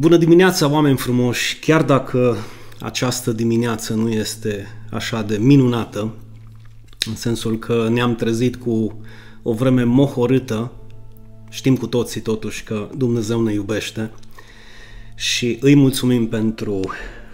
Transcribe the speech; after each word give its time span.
Bună 0.00 0.16
dimineața, 0.16 0.70
oameni 0.70 0.96
frumoși! 0.96 1.58
Chiar 1.58 1.82
dacă 1.82 2.36
această 2.80 3.32
dimineață 3.32 3.94
nu 3.94 4.08
este 4.08 4.66
așa 4.90 5.22
de 5.22 5.36
minunată, 5.36 6.14
în 7.06 7.16
sensul 7.16 7.58
că 7.58 7.88
ne-am 7.90 8.14
trezit 8.14 8.56
cu 8.56 9.00
o 9.42 9.52
vreme 9.52 9.82
mohorâtă, 9.82 10.72
știm 11.50 11.76
cu 11.76 11.86
toții 11.86 12.20
totuși 12.20 12.64
că 12.64 12.88
Dumnezeu 12.96 13.42
ne 13.42 13.52
iubește 13.52 14.10
și 15.14 15.58
îi 15.60 15.74
mulțumim 15.74 16.28
pentru 16.28 16.80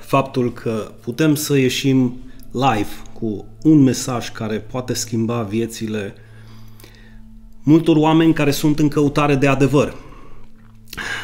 faptul 0.01 0.53
că 0.53 0.92
putem 1.01 1.34
să 1.34 1.56
ieșim 1.56 2.17
live 2.51 2.92
cu 3.12 3.45
un 3.62 3.83
mesaj 3.83 4.33
care 4.33 4.59
poate 4.59 4.95
schimba 4.95 5.42
viețile 5.42 6.15
multor 7.62 7.97
oameni 7.97 8.33
care 8.33 8.51
sunt 8.51 8.78
în 8.78 8.89
căutare 8.89 9.34
de 9.34 9.47
adevăr. 9.47 10.04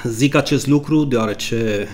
Zic 0.04 0.34
acest 0.34 0.66
lucru 0.66 1.04
deoarece 1.04 1.88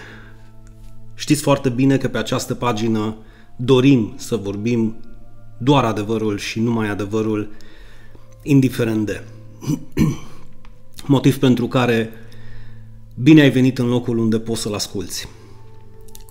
știți 1.14 1.42
foarte 1.42 1.68
bine 1.68 1.96
că 1.96 2.08
pe 2.08 2.18
această 2.18 2.54
pagină 2.54 3.16
dorim 3.56 4.14
să 4.16 4.36
vorbim 4.36 4.96
doar 5.58 5.84
adevărul 5.84 6.38
și 6.38 6.60
numai 6.60 6.88
adevărul, 6.88 7.50
indiferent 8.42 9.06
de. 9.06 9.22
Motiv 11.06 11.38
pentru 11.38 11.66
care 11.66 12.10
bine 13.22 13.40
ai 13.40 13.50
venit 13.50 13.78
în 13.78 13.88
locul 13.88 14.18
unde 14.18 14.38
poți 14.38 14.60
să-l 14.60 14.74
asculți. 14.74 15.28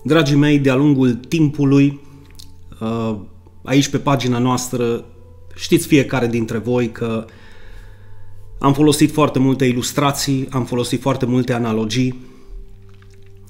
Dragii 0.04 0.36
mei, 0.36 0.58
de-a 0.58 0.74
lungul 0.74 1.14
timpului, 1.14 2.00
uh, 2.80 3.16
aici 3.64 3.88
pe 3.88 3.98
pagina 3.98 4.38
noastră, 4.38 5.04
știți 5.54 5.86
fiecare 5.86 6.26
dintre 6.26 6.58
voi 6.58 6.90
că 6.90 7.26
am 8.58 8.74
folosit 8.74 9.12
foarte 9.12 9.38
multe 9.38 9.64
ilustrații, 9.64 10.48
am 10.50 10.64
folosit 10.64 11.00
foarte 11.00 11.26
multe 11.26 11.52
analogii 11.52 12.34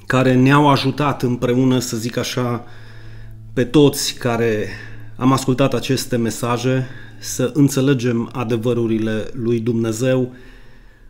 care 0.07 0.35
ne-au 0.35 0.69
ajutat 0.69 1.23
împreună, 1.23 1.79
să 1.79 1.97
zic 1.97 2.17
așa, 2.17 2.65
pe 3.53 3.65
toți 3.65 4.15
care 4.15 4.69
am 5.17 5.33
ascultat 5.33 5.75
aceste 5.75 6.17
mesaje 6.17 6.87
să 7.19 7.51
înțelegem 7.55 8.29
adevărurile 8.33 9.31
lui 9.33 9.61
Dumnezeu 9.61 10.33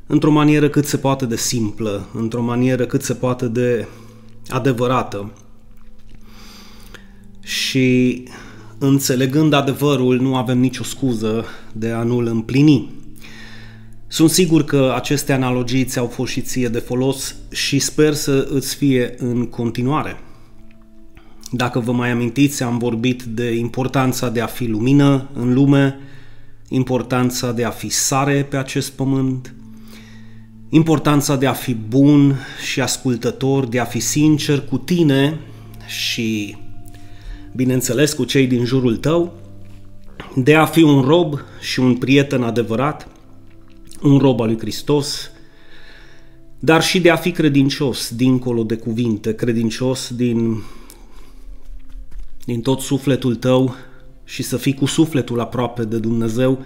într-o 0.06 0.30
manieră 0.30 0.68
cât 0.68 0.86
se 0.86 0.96
poate 0.96 1.26
de 1.26 1.36
simplă, 1.36 2.08
într-o 2.14 2.42
manieră 2.42 2.86
cât 2.86 3.02
se 3.02 3.14
poate 3.14 3.48
de 3.48 3.86
adevărată. 4.48 5.32
Și 7.40 8.22
înțelegând 8.78 9.52
adevărul, 9.52 10.20
nu 10.20 10.36
avem 10.36 10.58
nicio 10.58 10.82
scuză 10.82 11.44
de 11.72 11.90
a 11.90 12.02
nu-l 12.02 12.26
împlini. 12.26 12.90
Sunt 14.08 14.30
sigur 14.30 14.64
că 14.64 14.92
aceste 14.96 15.32
analogii 15.32 15.84
ți-au 15.84 16.06
fost 16.06 16.32
și 16.32 16.40
ție 16.40 16.68
de 16.68 16.78
folos 16.78 17.34
și 17.50 17.78
sper 17.78 18.14
să 18.14 18.48
îți 18.50 18.74
fie 18.74 19.14
în 19.18 19.46
continuare. 19.46 20.16
Dacă 21.50 21.80
vă 21.80 21.92
mai 21.92 22.10
amintiți, 22.10 22.62
am 22.62 22.78
vorbit 22.78 23.22
de 23.22 23.54
importanța 23.54 24.28
de 24.28 24.40
a 24.40 24.46
fi 24.46 24.66
lumină 24.66 25.28
în 25.32 25.54
lume, 25.54 25.98
importanța 26.68 27.52
de 27.52 27.64
a 27.64 27.70
fi 27.70 27.88
sare 27.88 28.46
pe 28.50 28.56
acest 28.56 28.90
pământ, 28.90 29.54
importanța 30.68 31.36
de 31.36 31.46
a 31.46 31.52
fi 31.52 31.74
bun 31.74 32.36
și 32.70 32.80
ascultător, 32.80 33.66
de 33.66 33.78
a 33.78 33.84
fi 33.84 34.00
sincer 34.00 34.60
cu 34.60 34.78
tine 34.78 35.40
și, 35.86 36.56
bineînțeles, 37.54 38.12
cu 38.12 38.24
cei 38.24 38.46
din 38.46 38.64
jurul 38.64 38.96
tău, 38.96 39.32
de 40.34 40.54
a 40.54 40.66
fi 40.66 40.82
un 40.82 41.00
rob 41.00 41.38
și 41.60 41.80
un 41.80 41.96
prieten 41.96 42.42
adevărat– 42.42 43.08
un 44.02 44.18
rob 44.18 44.40
al 44.40 44.46
lui 44.46 44.58
Hristos, 44.58 45.30
dar 46.58 46.82
și 46.82 47.00
de 47.00 47.10
a 47.10 47.16
fi 47.16 47.30
credincios 47.30 48.14
dincolo 48.14 48.62
de 48.62 48.76
cuvinte, 48.76 49.34
credincios 49.34 50.10
din, 50.14 50.62
din 52.44 52.60
tot 52.60 52.80
sufletul 52.80 53.34
tău 53.34 53.74
și 54.24 54.42
să 54.42 54.56
fii 54.56 54.74
cu 54.74 54.84
sufletul 54.84 55.40
aproape 55.40 55.84
de 55.84 55.98
Dumnezeu 55.98 56.58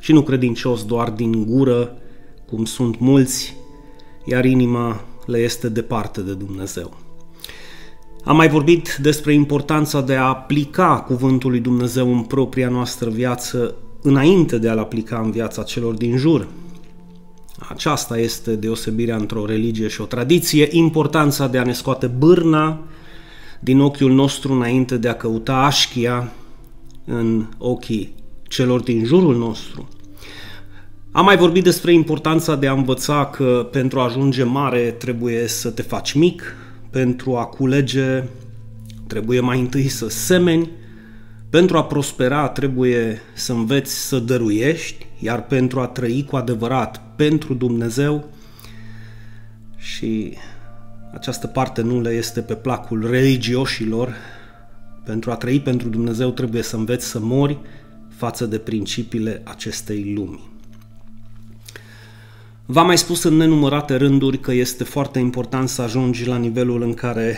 și 0.00 0.12
nu 0.12 0.22
credincios 0.22 0.84
doar 0.84 1.10
din 1.10 1.44
gură, 1.44 1.96
cum 2.46 2.64
sunt 2.64 2.98
mulți, 2.98 3.56
iar 4.24 4.44
inima 4.44 5.04
le 5.26 5.38
este 5.38 5.68
departe 5.68 6.20
de 6.20 6.34
Dumnezeu. 6.34 6.96
Am 8.24 8.36
mai 8.36 8.48
vorbit 8.48 8.98
despre 9.02 9.32
importanța 9.32 10.00
de 10.00 10.14
a 10.14 10.22
aplica 10.22 11.04
cuvântul 11.06 11.50
lui 11.50 11.60
Dumnezeu 11.60 12.12
în 12.12 12.22
propria 12.22 12.68
noastră 12.68 13.10
viață 13.10 13.74
înainte 14.02 14.58
de 14.58 14.68
a-l 14.68 14.78
aplica 14.78 15.20
în 15.20 15.30
viața 15.30 15.62
celor 15.62 15.94
din 15.94 16.16
jur. 16.16 16.48
Aceasta 17.58 18.18
este 18.18 18.56
deosebirea 18.56 19.16
într-o 19.16 19.46
religie 19.46 19.88
și 19.88 20.00
o 20.00 20.04
tradiție, 20.04 20.68
importanța 20.70 21.46
de 21.46 21.58
a 21.58 21.62
ne 21.62 21.72
scoate 21.72 22.06
bârna 22.06 22.80
din 23.60 23.80
ochiul 23.80 24.12
nostru 24.12 24.52
înainte 24.52 24.96
de 24.96 25.08
a 25.08 25.14
căuta 25.14 25.56
așchia 25.56 26.32
în 27.04 27.46
ochii 27.58 28.14
celor 28.48 28.80
din 28.80 29.04
jurul 29.04 29.36
nostru. 29.36 29.88
Am 31.12 31.24
mai 31.24 31.36
vorbit 31.36 31.64
despre 31.64 31.92
importanța 31.92 32.56
de 32.56 32.66
a 32.66 32.72
învăța 32.72 33.26
că 33.26 33.68
pentru 33.72 34.00
a 34.00 34.04
ajunge 34.04 34.42
mare 34.42 34.90
trebuie 34.90 35.46
să 35.46 35.70
te 35.70 35.82
faci 35.82 36.12
mic, 36.12 36.56
pentru 36.90 37.36
a 37.36 37.44
culege 37.44 38.24
trebuie 39.06 39.40
mai 39.40 39.60
întâi 39.60 39.88
să 39.88 40.08
semeni, 40.08 40.70
pentru 41.50 41.76
a 41.76 41.84
prospera 41.84 42.48
trebuie 42.48 43.20
să 43.34 43.52
înveți 43.52 44.06
să 44.06 44.18
dăruiești, 44.18 45.06
iar 45.18 45.46
pentru 45.46 45.80
a 45.80 45.86
trăi 45.86 46.24
cu 46.24 46.36
adevărat 46.36 47.02
pentru 47.16 47.54
Dumnezeu 47.54 48.28
și 49.76 50.36
această 51.12 51.46
parte 51.46 51.82
nu 51.82 52.00
le 52.00 52.10
este 52.10 52.40
pe 52.40 52.54
placul 52.54 53.10
religioșilor, 53.10 54.14
pentru 55.04 55.30
a 55.30 55.34
trăi 55.34 55.60
pentru 55.60 55.88
Dumnezeu 55.88 56.30
trebuie 56.30 56.62
să 56.62 56.76
înveți 56.76 57.06
să 57.06 57.18
mori 57.20 57.58
față 58.08 58.46
de 58.46 58.58
principiile 58.58 59.40
acestei 59.44 60.12
lumi. 60.14 60.40
V-am 62.66 62.86
mai 62.86 62.98
spus 62.98 63.22
în 63.22 63.36
nenumărate 63.36 63.96
rânduri 63.96 64.40
că 64.40 64.52
este 64.52 64.84
foarte 64.84 65.18
important 65.18 65.68
să 65.68 65.82
ajungi 65.82 66.26
la 66.26 66.36
nivelul 66.36 66.82
în 66.82 66.94
care 66.94 67.36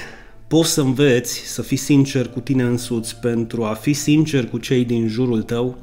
poți 0.51 0.71
să 0.71 0.81
înveți 0.81 1.39
să 1.39 1.63
fii 1.63 1.77
sincer 1.77 2.29
cu 2.29 2.41
tine 2.41 2.63
însuți 2.63 3.17
pentru 3.17 3.65
a 3.65 3.73
fi 3.73 3.93
sincer 3.93 4.49
cu 4.49 4.59
cei 4.59 4.85
din 4.85 5.09
jurul 5.09 5.43
tău 5.43 5.79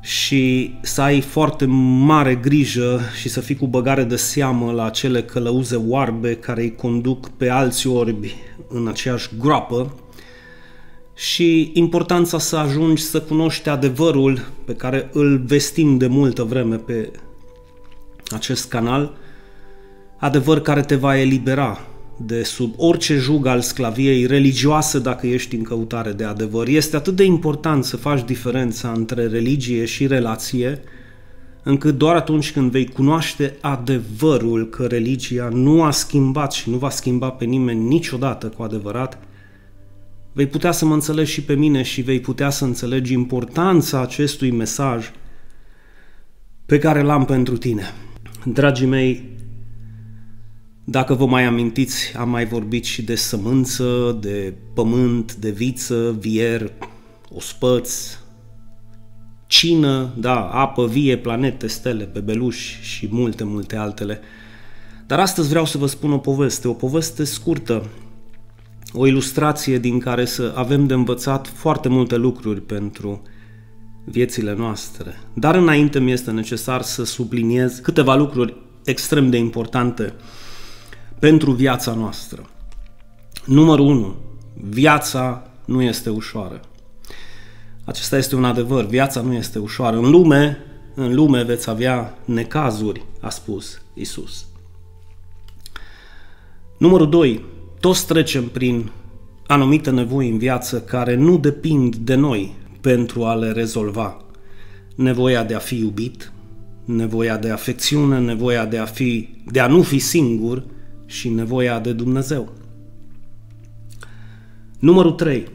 și 0.00 0.74
să 0.82 1.02
ai 1.02 1.20
foarte 1.20 1.64
mare 2.04 2.34
grijă 2.34 3.00
și 3.20 3.28
să 3.28 3.40
fii 3.40 3.56
cu 3.56 3.66
băgare 3.66 4.04
de 4.04 4.16
seamă 4.16 4.72
la 4.72 4.84
acele 4.84 5.22
călăuze 5.22 5.76
oarbe 5.76 6.34
care 6.34 6.62
îi 6.62 6.74
conduc 6.74 7.28
pe 7.28 7.48
alți 7.48 7.86
orbi 7.86 8.34
în 8.68 8.88
aceeași 8.88 9.28
groapă 9.38 9.94
și 11.14 11.70
importanța 11.74 12.38
să 12.38 12.56
ajungi 12.56 13.02
să 13.02 13.20
cunoști 13.20 13.68
adevărul 13.68 14.48
pe 14.64 14.74
care 14.74 15.10
îl 15.12 15.38
vestim 15.38 15.96
de 15.98 16.06
multă 16.06 16.42
vreme 16.42 16.76
pe 16.76 17.10
acest 18.28 18.68
canal, 18.68 19.16
adevăr 20.18 20.60
care 20.60 20.80
te 20.80 20.94
va 20.94 21.18
elibera 21.18 21.80
de 22.20 22.42
sub 22.42 22.74
orice 22.76 23.16
jug 23.16 23.46
al 23.46 23.60
sclaviei 23.60 24.26
religioase 24.26 24.98
dacă 24.98 25.26
ești 25.26 25.56
în 25.56 25.62
căutare 25.62 26.12
de 26.12 26.24
adevăr. 26.24 26.68
Este 26.68 26.96
atât 26.96 27.16
de 27.16 27.24
important 27.24 27.84
să 27.84 27.96
faci 27.96 28.24
diferența 28.24 28.92
între 28.92 29.26
religie 29.26 29.84
și 29.84 30.06
relație, 30.06 30.80
încât 31.62 31.98
doar 31.98 32.16
atunci 32.16 32.52
când 32.52 32.70
vei 32.70 32.86
cunoaște 32.86 33.56
adevărul 33.60 34.68
că 34.68 34.86
religia 34.86 35.48
nu 35.52 35.82
a 35.82 35.90
schimbat 35.90 36.52
și 36.52 36.70
nu 36.70 36.76
va 36.76 36.90
schimba 36.90 37.30
pe 37.30 37.44
nimeni 37.44 37.88
niciodată 37.88 38.46
cu 38.46 38.62
adevărat, 38.62 39.18
vei 40.32 40.46
putea 40.46 40.72
să 40.72 40.84
mă 40.84 40.94
înțelegi 40.94 41.32
și 41.32 41.42
pe 41.42 41.54
mine 41.54 41.82
și 41.82 42.00
vei 42.00 42.20
putea 42.20 42.50
să 42.50 42.64
înțelegi 42.64 43.12
importanța 43.12 44.00
acestui 44.00 44.50
mesaj 44.50 45.10
pe 46.66 46.78
care 46.78 47.02
l-am 47.02 47.24
pentru 47.24 47.56
tine. 47.56 47.82
Dragii 48.44 48.86
mei, 48.86 49.37
dacă 50.90 51.14
vă 51.14 51.26
mai 51.26 51.44
amintiți, 51.44 52.16
am 52.16 52.30
mai 52.30 52.46
vorbit 52.46 52.84
și 52.84 53.02
de 53.02 53.14
sămânță, 53.14 54.18
de 54.20 54.54
pământ, 54.74 55.34
de 55.34 55.50
viță, 55.50 56.16
vier, 56.18 56.72
ospăț, 57.34 58.18
cină, 59.46 60.14
da, 60.16 60.48
apă 60.48 60.86
vie, 60.86 61.16
planete, 61.16 61.66
stele, 61.66 62.04
bebeluși 62.12 62.78
și 62.82 63.08
multe, 63.10 63.44
multe 63.44 63.76
altele. 63.76 64.20
Dar 65.06 65.20
astăzi 65.20 65.48
vreau 65.48 65.64
să 65.64 65.78
vă 65.78 65.86
spun 65.86 66.12
o 66.12 66.18
poveste, 66.18 66.68
o 66.68 66.72
poveste 66.72 67.24
scurtă, 67.24 67.88
o 68.92 69.06
ilustrație 69.06 69.78
din 69.78 69.98
care 69.98 70.24
să 70.24 70.52
avem 70.56 70.86
de 70.86 70.94
învățat 70.94 71.46
foarte 71.46 71.88
multe 71.88 72.16
lucruri 72.16 72.60
pentru 72.60 73.22
viețile 74.04 74.54
noastre. 74.54 75.20
Dar 75.34 75.54
înainte 75.54 76.00
mi 76.00 76.12
este 76.12 76.30
necesar 76.30 76.82
să 76.82 77.04
subliniez 77.04 77.78
câteva 77.78 78.14
lucruri 78.14 78.56
extrem 78.84 79.30
de 79.30 79.36
importante 79.36 80.14
pentru 81.18 81.50
viața 81.50 81.94
noastră. 81.94 82.48
Numărul 83.44 83.86
1. 83.86 84.14
Viața 84.54 85.50
nu 85.64 85.82
este 85.82 86.10
ușoară. 86.10 86.60
Acesta 87.84 88.16
este 88.16 88.36
un 88.36 88.44
adevăr. 88.44 88.86
Viața 88.86 89.20
nu 89.20 89.32
este 89.32 89.58
ușoară. 89.58 89.96
În 89.96 90.10
lume, 90.10 90.58
în 90.94 91.14
lume 91.14 91.42
veți 91.42 91.70
avea 91.70 92.18
necazuri, 92.24 93.04
a 93.20 93.28
spus 93.28 93.80
Isus. 93.94 94.46
Numărul 96.78 97.08
2. 97.08 97.44
Toți 97.80 98.06
trecem 98.06 98.48
prin 98.48 98.90
anumite 99.46 99.90
nevoi 99.90 100.28
în 100.28 100.38
viață 100.38 100.80
care 100.80 101.14
nu 101.14 101.38
depind 101.38 101.96
de 101.96 102.14
noi 102.14 102.54
pentru 102.80 103.24
a 103.24 103.34
le 103.34 103.52
rezolva. 103.52 104.16
Nevoia 104.94 105.44
de 105.44 105.54
a 105.54 105.58
fi 105.58 105.78
iubit, 105.78 106.32
nevoia 106.84 107.36
de 107.36 107.50
afecțiune, 107.50 108.18
nevoia 108.18 108.66
de 108.66 108.78
a, 108.78 108.84
fi, 108.84 109.28
de 109.50 109.60
a 109.60 109.66
nu 109.66 109.82
fi 109.82 109.98
singur 109.98 110.64
și 111.08 111.28
nevoia 111.28 111.78
de 111.78 111.92
Dumnezeu. 111.92 112.52
Numărul 114.78 115.12
3. 115.12 115.48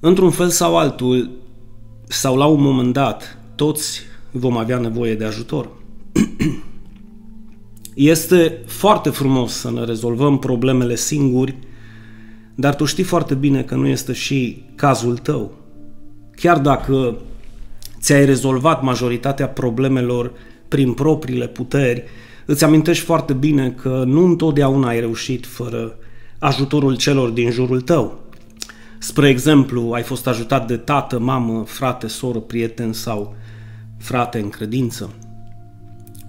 Într-un 0.00 0.30
fel 0.30 0.48
sau 0.48 0.78
altul, 0.78 1.30
sau 2.08 2.36
la 2.36 2.46
un 2.46 2.62
moment 2.62 2.92
dat, 2.92 3.38
toți 3.54 4.00
vom 4.30 4.56
avea 4.56 4.78
nevoie 4.78 5.14
de 5.14 5.24
ajutor. 5.24 5.70
Este 7.94 8.62
foarte 8.66 9.10
frumos 9.10 9.52
să 9.52 9.70
ne 9.70 9.84
rezolvăm 9.84 10.38
problemele 10.38 10.94
singuri, 10.94 11.56
dar 12.54 12.74
tu 12.74 12.84
știi 12.84 13.04
foarte 13.04 13.34
bine 13.34 13.62
că 13.62 13.74
nu 13.74 13.86
este 13.86 14.12
și 14.12 14.64
cazul 14.74 15.18
tău. 15.18 15.54
Chiar 16.34 16.58
dacă 16.58 17.16
ți-ai 18.00 18.24
rezolvat 18.24 18.82
majoritatea 18.82 19.48
problemelor 19.48 20.32
prin 20.68 20.92
propriile 20.92 21.48
puteri, 21.48 22.04
îți 22.46 22.64
amintești 22.64 23.04
foarte 23.04 23.32
bine 23.32 23.70
că 23.70 24.02
nu 24.06 24.24
întotdeauna 24.24 24.88
ai 24.88 25.00
reușit 25.00 25.46
fără 25.46 25.98
ajutorul 26.38 26.96
celor 26.96 27.28
din 27.28 27.50
jurul 27.50 27.80
tău. 27.80 28.20
Spre 28.98 29.28
exemplu, 29.28 29.90
ai 29.92 30.02
fost 30.02 30.26
ajutat 30.26 30.66
de 30.66 30.76
tată, 30.76 31.18
mamă, 31.18 31.64
frate, 31.64 32.06
soră, 32.06 32.38
prieten 32.38 32.92
sau 32.92 33.34
frate 33.98 34.38
în 34.38 34.48
credință. 34.48 35.14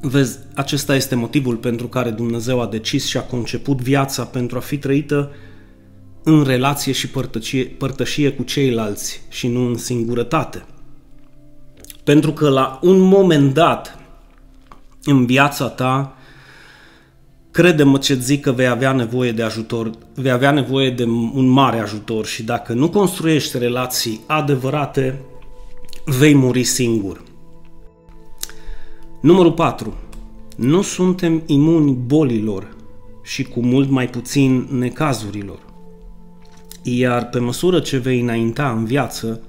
Vezi, 0.01 0.37
acesta 0.53 0.95
este 0.95 1.15
motivul 1.15 1.55
pentru 1.55 1.87
care 1.87 2.09
Dumnezeu 2.09 2.61
a 2.61 2.67
decis 2.67 3.05
și 3.05 3.17
a 3.17 3.21
conceput 3.21 3.81
viața 3.81 4.23
pentru 4.23 4.57
a 4.57 4.61
fi 4.61 4.77
trăită 4.77 5.31
în 6.23 6.43
relație 6.43 6.91
și 6.91 7.09
părtășie, 7.09 7.63
părtășie 7.63 8.31
cu 8.31 8.43
ceilalți 8.43 9.21
și 9.29 9.47
nu 9.47 9.67
în 9.67 9.77
singurătate. 9.77 10.65
Pentru 12.03 12.31
că 12.31 12.49
la 12.49 12.79
un 12.81 12.99
moment 12.99 13.53
dat 13.53 13.99
în 15.07 15.25
viața 15.25 15.67
ta, 15.67 16.17
crede-mă 17.51 17.97
ce 17.97 18.13
zic 18.13 18.41
că 18.41 18.51
vei 18.51 18.67
avea 18.67 18.91
nevoie 18.91 19.31
de 19.31 19.43
ajutor, 19.43 19.91
vei 20.15 20.31
avea 20.31 20.51
nevoie 20.51 20.91
de 20.91 21.03
un 21.33 21.47
mare 21.47 21.79
ajutor 21.79 22.25
și 22.25 22.43
dacă 22.43 22.73
nu 22.73 22.89
construiești 22.89 23.57
relații 23.57 24.21
adevărate, 24.25 25.21
vei 26.05 26.35
muri 26.35 26.63
singur. 26.63 27.23
Numărul 29.21 29.51
4. 29.51 29.93
Nu 30.55 30.81
suntem 30.81 31.43
imuni 31.45 31.91
bolilor 32.05 32.75
și 33.23 33.43
cu 33.43 33.61
mult 33.61 33.89
mai 33.89 34.09
puțin 34.09 34.67
necazurilor. 34.71 35.59
Iar 36.83 37.29
pe 37.29 37.39
măsură 37.39 37.79
ce 37.79 37.97
vei 37.97 38.19
înainta 38.19 38.71
în 38.71 38.85
viață, 38.85 39.41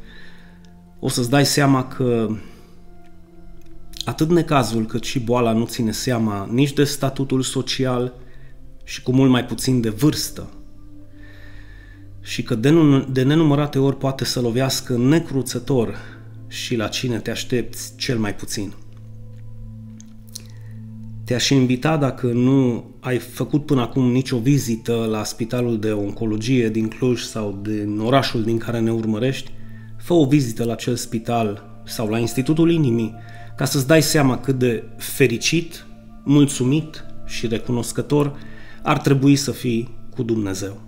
o 1.00 1.08
să-ți 1.08 1.30
dai 1.30 1.46
seama 1.46 1.84
că 1.84 2.28
atât 4.08 4.30
necazul 4.30 4.84
cât 4.86 5.04
și 5.04 5.20
boala 5.20 5.52
nu 5.52 5.64
ține 5.64 5.92
seama 5.92 6.48
nici 6.52 6.72
de 6.72 6.84
statutul 6.84 7.42
social 7.42 8.12
și 8.84 9.02
cu 9.02 9.12
mult 9.12 9.30
mai 9.30 9.44
puțin 9.44 9.80
de 9.80 9.88
vârstă. 9.88 10.50
Și 12.20 12.42
că 12.42 12.54
de, 12.54 12.72
de 13.10 13.22
nenumărate 13.22 13.78
ori 13.78 13.96
poate 13.96 14.24
să 14.24 14.40
lovească 14.40 14.96
necruțător 14.96 15.96
și 16.46 16.76
la 16.76 16.86
cine 16.86 17.18
te 17.18 17.30
aștepți 17.30 17.92
cel 17.96 18.18
mai 18.18 18.34
puțin. 18.34 18.72
Te-aș 21.24 21.48
invita, 21.48 21.96
dacă 21.96 22.26
nu 22.26 22.84
ai 23.00 23.18
făcut 23.18 23.66
până 23.66 23.80
acum 23.80 24.10
nicio 24.10 24.38
vizită 24.38 25.06
la 25.10 25.24
Spitalul 25.24 25.78
de 25.78 25.90
Oncologie 25.90 26.68
din 26.68 26.88
Cluj 26.88 27.22
sau 27.22 27.58
din 27.62 27.98
orașul 27.98 28.42
din 28.42 28.58
care 28.58 28.80
ne 28.80 28.92
urmărești, 28.92 29.50
fă 29.96 30.12
o 30.12 30.26
vizită 30.26 30.64
la 30.64 30.72
acel 30.72 30.96
spital 30.96 31.80
sau 31.84 32.08
la 32.08 32.18
Institutul 32.18 32.70
Inimii, 32.70 33.14
ca 33.58 33.64
să-ți 33.64 33.86
dai 33.86 34.02
seama 34.02 34.38
cât 34.38 34.58
de 34.58 34.84
fericit, 34.96 35.86
mulțumit 36.24 37.04
și 37.26 37.46
recunoscător 37.46 38.36
ar 38.82 38.98
trebui 38.98 39.36
să 39.36 39.50
fii 39.50 39.96
cu 40.14 40.22
Dumnezeu. 40.22 40.80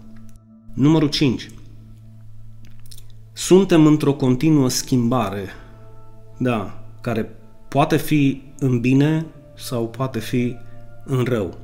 Numărul 0.74 1.08
5. 1.08 1.50
Suntem 3.32 3.86
într-o 3.86 4.12
continuă 4.12 4.68
schimbare, 4.68 5.48
da, 6.38 6.84
care 7.00 7.30
poate 7.68 7.96
fi 7.96 8.42
în 8.58 8.80
bine 8.80 9.26
sau 9.56 9.88
poate 9.88 10.18
fi 10.18 10.56
în 11.04 11.24
rău. 11.24 11.58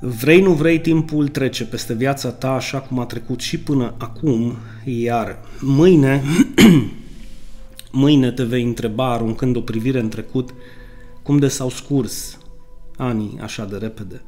Vrei, 0.00 0.40
nu 0.40 0.52
vrei, 0.52 0.80
timpul 0.80 1.28
trece 1.28 1.64
peste 1.64 1.94
viața 1.94 2.30
ta 2.30 2.50
așa 2.50 2.80
cum 2.80 2.98
a 2.98 3.04
trecut 3.04 3.40
și 3.40 3.58
până 3.58 3.94
acum, 3.98 4.56
iar 4.84 5.38
mâine, 5.60 6.22
mâine 7.92 8.32
te 8.32 8.42
vei 8.42 8.62
întreba, 8.62 9.12
aruncând 9.12 9.56
o 9.56 9.60
privire 9.60 10.00
în 10.00 10.08
trecut, 10.08 10.54
cum 11.22 11.38
de 11.38 11.48
s-au 11.48 11.68
scurs 11.68 12.38
anii 12.96 13.38
așa 13.42 13.64
de 13.64 13.76
repede. 13.76 14.22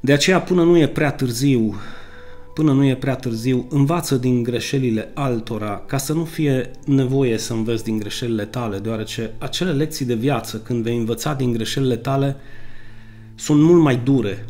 De 0.00 0.12
aceea, 0.12 0.40
până 0.40 0.62
nu 0.62 0.78
e 0.78 0.88
prea 0.88 1.12
târziu, 1.12 1.74
până 2.54 2.72
nu 2.72 2.84
e 2.84 2.96
prea 2.96 3.16
târziu, 3.16 3.66
învață 3.70 4.16
din 4.16 4.42
greșelile 4.42 5.10
altora, 5.14 5.82
ca 5.86 5.96
să 5.96 6.12
nu 6.12 6.24
fie 6.24 6.70
nevoie 6.86 7.38
să 7.38 7.52
înveți 7.52 7.84
din 7.84 7.98
greșelile 7.98 8.44
tale, 8.44 8.78
deoarece 8.78 9.34
acele 9.38 9.72
lecții 9.72 10.06
de 10.06 10.14
viață, 10.14 10.58
când 10.58 10.82
vei 10.82 10.96
învăța 10.96 11.34
din 11.34 11.52
greșelile 11.52 11.96
tale, 11.96 12.36
sunt 13.34 13.62
mult 13.62 13.82
mai 13.82 13.96
dure 13.96 14.44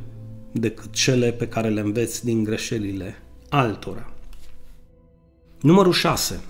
decât 0.52 0.92
cele 0.92 1.32
pe 1.32 1.48
care 1.48 1.68
le 1.68 1.80
înveți 1.80 2.24
din 2.24 2.44
greșelile 2.44 3.22
altora. 3.48 4.12
Numărul 5.60 5.92
6. 5.92 6.40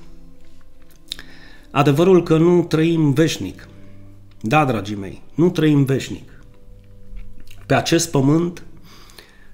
Adevărul 1.70 2.22
că 2.22 2.36
nu 2.36 2.64
trăim 2.64 3.12
veșnic. 3.12 3.68
Da, 4.40 4.64
dragii 4.64 4.96
mei, 4.96 5.22
nu 5.34 5.50
trăim 5.50 5.84
veșnic. 5.84 6.42
Pe 7.66 7.74
acest 7.74 8.10
pământ 8.10 8.62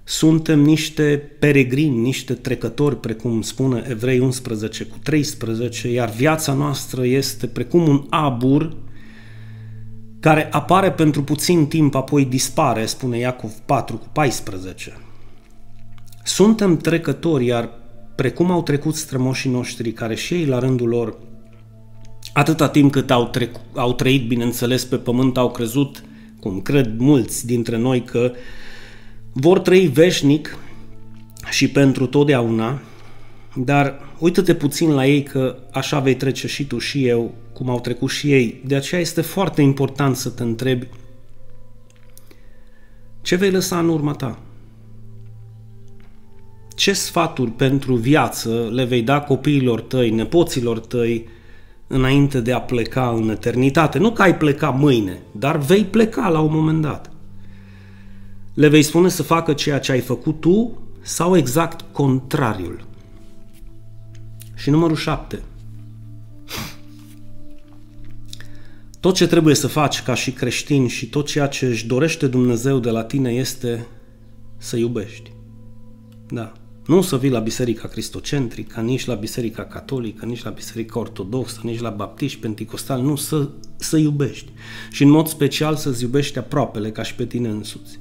suntem 0.04 0.60
niște 0.60 1.30
peregrini, 1.38 1.98
niște 1.98 2.34
trecători, 2.34 3.00
precum 3.00 3.42
spune 3.42 3.86
Evrei 3.88 4.18
11 4.18 4.84
cu 4.84 4.98
13, 5.02 5.88
iar 5.88 6.10
viața 6.10 6.52
noastră 6.52 7.06
este 7.06 7.46
precum 7.46 7.88
un 7.88 8.06
abur 8.10 8.76
care 10.20 10.48
apare 10.50 10.92
pentru 10.92 11.22
puțin 11.22 11.66
timp, 11.66 11.94
apoi 11.94 12.24
dispare, 12.24 12.86
spune 12.86 13.18
Iacov 13.18 13.52
4 13.52 13.96
cu 13.96 14.06
14. 14.12 14.96
Suntem 16.24 16.76
trecători, 16.76 17.46
iar 17.46 17.70
precum 18.14 18.50
au 18.50 18.62
trecut 18.62 18.94
strămoșii 18.94 19.50
noștri, 19.50 19.92
care 19.92 20.14
și 20.14 20.34
ei 20.34 20.46
la 20.46 20.58
rândul 20.58 20.88
lor, 20.88 21.16
atâta 22.34 22.68
timp 22.68 22.92
cât 22.92 23.10
au, 23.10 23.26
trec, 23.26 23.56
au 23.74 23.92
trăit, 23.92 24.28
bineînțeles, 24.28 24.84
pe 24.84 24.96
pământ, 24.96 25.36
au 25.36 25.50
crezut, 25.50 26.04
cum 26.40 26.60
cred 26.60 26.98
mulți 26.98 27.46
dintre 27.46 27.76
noi, 27.76 28.02
că 28.02 28.32
vor 29.32 29.58
trăi 29.58 29.86
veșnic 29.86 30.58
și 31.50 31.68
pentru 31.68 32.06
totdeauna, 32.06 32.80
dar 33.54 34.00
uită-te 34.18 34.54
puțin 34.54 34.90
la 34.90 35.06
ei 35.06 35.22
că 35.22 35.56
așa 35.72 35.98
vei 35.98 36.16
trece 36.16 36.46
și 36.46 36.66
tu 36.66 36.78
și 36.78 37.06
eu, 37.06 37.34
cum 37.52 37.70
au 37.70 37.80
trecut 37.80 38.10
și 38.10 38.32
ei. 38.32 38.62
De 38.66 38.74
aceea 38.74 39.00
este 39.00 39.20
foarte 39.20 39.62
important 39.62 40.16
să 40.16 40.28
te 40.28 40.42
întrebi 40.42 40.88
ce 43.24 43.36
vei 43.36 43.50
lăsa 43.50 43.78
în 43.78 43.88
urma 43.88 44.12
ta? 44.12 44.38
Ce 46.74 46.92
sfaturi 46.92 47.50
pentru 47.50 47.94
viață 47.94 48.68
le 48.72 48.84
vei 48.84 49.02
da 49.02 49.20
copiilor 49.20 49.80
tăi, 49.80 50.10
nepoților 50.10 50.78
tăi, 50.78 51.28
înainte 51.86 52.40
de 52.40 52.52
a 52.52 52.60
pleca 52.60 53.08
în 53.08 53.28
eternitate? 53.28 53.98
Nu 53.98 54.12
că 54.12 54.22
ai 54.22 54.36
pleca 54.36 54.70
mâine, 54.70 55.18
dar 55.32 55.56
vei 55.56 55.84
pleca 55.84 56.28
la 56.28 56.40
un 56.40 56.52
moment 56.52 56.82
dat. 56.82 57.10
Le 58.54 58.68
vei 58.68 58.82
spune 58.82 59.08
să 59.08 59.22
facă 59.22 59.52
ceea 59.52 59.78
ce 59.78 59.92
ai 59.92 60.00
făcut 60.00 60.40
tu 60.40 60.78
sau 61.02 61.36
exact 61.36 61.84
contrariul. 61.92 62.84
Și 64.54 64.70
numărul 64.70 64.96
7. 64.96 65.42
Tot 69.00 69.14
ce 69.14 69.26
trebuie 69.26 69.54
să 69.54 69.66
faci 69.66 70.02
ca 70.02 70.14
și 70.14 70.32
creștin 70.32 70.88
și 70.88 71.06
tot 71.08 71.26
ceea 71.26 71.46
ce 71.46 71.66
își 71.66 71.86
dorește 71.86 72.26
Dumnezeu 72.26 72.78
de 72.78 72.90
la 72.90 73.04
tine 73.04 73.30
este 73.30 73.86
să 74.56 74.76
iubești. 74.76 75.32
Da. 76.28 76.52
Nu 76.86 77.02
să 77.02 77.16
vii 77.16 77.30
la 77.30 77.38
biserica 77.38 77.88
cristocentrică, 77.88 78.80
nici 78.80 79.06
la 79.06 79.14
biserica 79.14 79.64
catolică, 79.64 80.24
nici 80.26 80.42
la 80.42 80.50
biserica 80.50 80.98
ortodoxă, 80.98 81.60
nici 81.62 81.80
la 81.80 81.90
baptiști, 81.90 82.38
penticostal, 82.38 83.02
nu, 83.02 83.16
să, 83.16 83.48
să 83.76 83.96
iubești. 83.96 84.50
Și 84.90 85.02
în 85.02 85.10
mod 85.10 85.26
special 85.26 85.76
să-ți 85.76 86.02
iubești 86.02 86.38
aproapele 86.38 86.90
ca 86.90 87.02
și 87.02 87.14
pe 87.14 87.24
tine 87.24 87.48
însuți. 87.48 87.98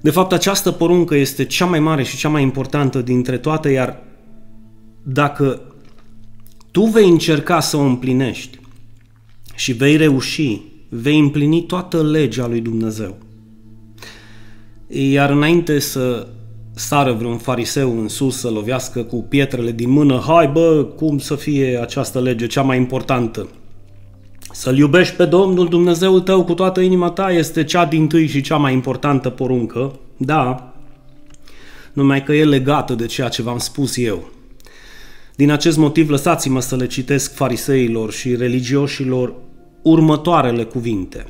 De 0.00 0.10
fapt, 0.10 0.32
această 0.32 0.70
poruncă 0.70 1.14
este 1.14 1.44
cea 1.44 1.66
mai 1.66 1.80
mare 1.80 2.02
și 2.02 2.16
cea 2.16 2.28
mai 2.28 2.42
importantă 2.42 3.02
dintre 3.02 3.38
toate, 3.38 3.68
iar 3.68 4.02
dacă 5.02 5.62
tu 6.70 6.84
vei 6.84 7.08
încerca 7.08 7.60
să 7.60 7.76
o 7.76 7.80
împlinești 7.80 8.58
și 9.54 9.72
vei 9.72 9.96
reuși, 9.96 10.60
vei 10.88 11.18
împlini 11.18 11.66
toată 11.66 12.02
legea 12.02 12.46
lui 12.46 12.60
Dumnezeu. 12.60 13.16
Iar 14.88 15.30
înainte 15.30 15.78
să 15.78 16.28
sară 16.78 17.12
vreun 17.12 17.36
fariseu 17.36 18.00
în 18.00 18.08
sus 18.08 18.38
să 18.38 18.50
lovească 18.50 19.02
cu 19.02 19.16
pietrele 19.16 19.72
din 19.72 19.90
mână, 19.90 20.22
hai 20.26 20.48
bă, 20.48 20.84
cum 20.96 21.18
să 21.18 21.34
fie 21.34 21.78
această 21.80 22.20
lege 22.20 22.46
cea 22.46 22.62
mai 22.62 22.76
importantă? 22.76 23.48
Să-L 24.52 24.76
iubești 24.76 25.14
pe 25.14 25.24
Domnul 25.24 25.68
Dumnezeul 25.68 26.20
tău 26.20 26.44
cu 26.44 26.54
toată 26.54 26.80
inima 26.80 27.10
ta 27.10 27.30
este 27.30 27.64
cea 27.64 27.84
din 27.84 28.06
tâi 28.06 28.26
și 28.26 28.40
cea 28.40 28.56
mai 28.56 28.72
importantă 28.72 29.30
poruncă. 29.30 29.98
Da, 30.16 30.72
numai 31.92 32.22
că 32.22 32.32
e 32.32 32.44
legată 32.44 32.94
de 32.94 33.06
ceea 33.06 33.28
ce 33.28 33.42
v-am 33.42 33.58
spus 33.58 33.96
eu. 33.96 34.28
Din 35.36 35.50
acest 35.50 35.76
motiv 35.76 36.10
lăsați-mă 36.10 36.60
să 36.60 36.76
le 36.76 36.86
citesc 36.86 37.34
fariseilor 37.34 38.12
și 38.12 38.36
religioșilor 38.36 39.34
următoarele 39.82 40.64
cuvinte. 40.64 41.26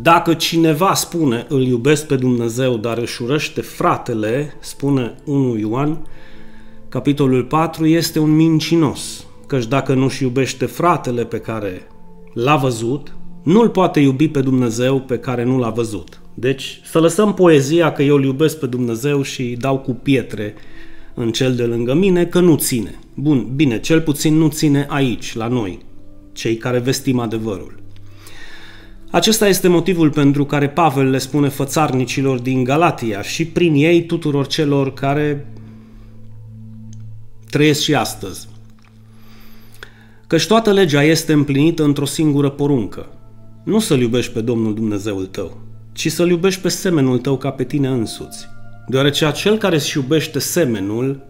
Dacă 0.00 0.34
cineva 0.34 0.94
spune 0.94 1.46
îl 1.48 1.62
iubesc 1.62 2.06
pe 2.06 2.16
Dumnezeu, 2.16 2.76
dar 2.76 2.98
își 2.98 3.22
urăște 3.22 3.60
fratele, 3.60 4.54
spune 4.60 5.14
1 5.24 5.58
Ioan, 5.58 6.06
capitolul 6.88 7.44
4, 7.44 7.86
este 7.86 8.18
un 8.18 8.30
mincinos, 8.30 9.26
căci 9.46 9.66
dacă 9.66 9.94
nu-și 9.94 10.22
iubește 10.22 10.66
fratele 10.66 11.24
pe 11.24 11.38
care 11.38 11.82
l-a 12.32 12.56
văzut, 12.56 13.16
nu-l 13.42 13.68
poate 13.68 14.00
iubi 14.00 14.28
pe 14.28 14.40
Dumnezeu 14.40 15.00
pe 15.00 15.18
care 15.18 15.44
nu 15.44 15.58
l-a 15.58 15.70
văzut. 15.70 16.20
Deci 16.34 16.80
să 16.84 16.98
lăsăm 16.98 17.34
poezia 17.34 17.92
că 17.92 18.02
eu 18.02 18.16
îl 18.16 18.24
iubesc 18.24 18.58
pe 18.58 18.66
Dumnezeu 18.66 19.22
și 19.22 19.42
îi 19.42 19.56
dau 19.56 19.78
cu 19.78 19.92
pietre 19.92 20.54
în 21.14 21.32
cel 21.32 21.54
de 21.54 21.64
lângă 21.64 21.94
mine, 21.94 22.26
că 22.26 22.40
nu 22.40 22.56
ține. 22.56 22.98
Bun, 23.14 23.48
bine, 23.54 23.80
cel 23.80 24.00
puțin 24.00 24.34
nu 24.34 24.48
ține 24.48 24.86
aici, 24.88 25.34
la 25.34 25.48
noi, 25.48 25.78
cei 26.32 26.56
care 26.56 26.78
vestim 26.78 27.18
adevărul. 27.18 27.81
Acesta 29.12 29.48
este 29.48 29.68
motivul 29.68 30.10
pentru 30.10 30.44
care 30.44 30.68
Pavel 30.68 31.10
le 31.10 31.18
spune 31.18 31.48
fățarnicilor 31.48 32.38
din 32.38 32.64
Galatia 32.64 33.22
și 33.22 33.46
prin 33.46 33.74
ei 33.74 34.06
tuturor 34.06 34.46
celor 34.46 34.92
care 34.92 35.52
trăiesc 37.50 37.80
și 37.80 37.94
astăzi. 37.94 38.48
Căci 40.26 40.46
toată 40.46 40.72
legea 40.72 41.02
este 41.02 41.32
împlinită 41.32 41.84
într-o 41.84 42.04
singură 42.04 42.50
poruncă. 42.50 43.08
Nu 43.64 43.78
să-L 43.78 44.00
iubești 44.00 44.32
pe 44.32 44.40
Domnul 44.40 44.74
Dumnezeul 44.74 45.26
tău, 45.26 45.60
ci 45.92 46.10
să-L 46.10 46.28
iubești 46.28 46.60
pe 46.60 46.68
semenul 46.68 47.18
tău 47.18 47.36
ca 47.36 47.50
pe 47.50 47.64
tine 47.64 47.88
însuți. 47.88 48.46
Deoarece 48.88 49.24
acel 49.24 49.58
care 49.58 49.74
își 49.74 49.96
iubește 49.96 50.38
semenul 50.38 51.20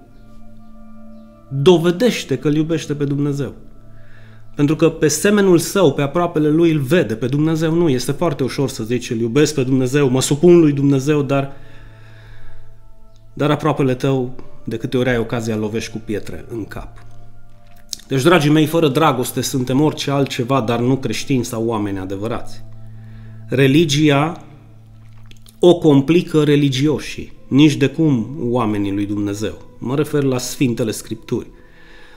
dovedește 1.48 2.38
că 2.38 2.48
îl 2.48 2.54
iubește 2.54 2.94
pe 2.94 3.04
Dumnezeu. 3.04 3.54
Pentru 4.54 4.76
că 4.76 4.88
pe 4.88 5.08
semenul 5.08 5.58
său, 5.58 5.92
pe 5.92 6.02
aproapele 6.02 6.48
lui, 6.48 6.70
îl 6.70 6.78
vede, 6.78 7.14
pe 7.14 7.26
Dumnezeu 7.26 7.74
nu. 7.74 7.88
Este 7.88 8.12
foarte 8.12 8.42
ușor 8.42 8.68
să 8.68 8.84
zici, 8.84 9.10
îl 9.10 9.18
iubesc 9.18 9.54
pe 9.54 9.62
Dumnezeu, 9.62 10.08
mă 10.08 10.20
supun 10.20 10.60
lui 10.60 10.72
Dumnezeu, 10.72 11.22
dar, 11.22 11.52
dar 13.32 13.50
aproapele 13.50 13.94
tău, 13.94 14.34
de 14.64 14.76
câte 14.76 14.96
ori 14.96 15.08
ai 15.08 15.18
ocazia, 15.18 15.56
lovești 15.56 15.90
cu 15.90 16.02
pietre 16.04 16.44
în 16.48 16.64
cap. 16.64 16.88
Deci, 18.08 18.22
dragii 18.22 18.50
mei, 18.50 18.66
fără 18.66 18.88
dragoste 18.88 19.40
suntem 19.40 19.80
orice 19.80 20.10
altceva, 20.10 20.60
dar 20.60 20.80
nu 20.80 20.96
creștini 20.96 21.44
sau 21.44 21.66
oameni 21.66 21.98
adevărați. 21.98 22.62
Religia 23.48 24.44
o 25.58 25.78
complică 25.78 26.42
religioșii, 26.42 27.32
nici 27.48 27.74
de 27.74 27.86
cum 27.86 28.36
oamenii 28.40 28.92
lui 28.92 29.06
Dumnezeu. 29.06 29.62
Mă 29.78 29.96
refer 29.96 30.22
la 30.22 30.38
Sfintele 30.38 30.90
Scripturi. 30.90 31.46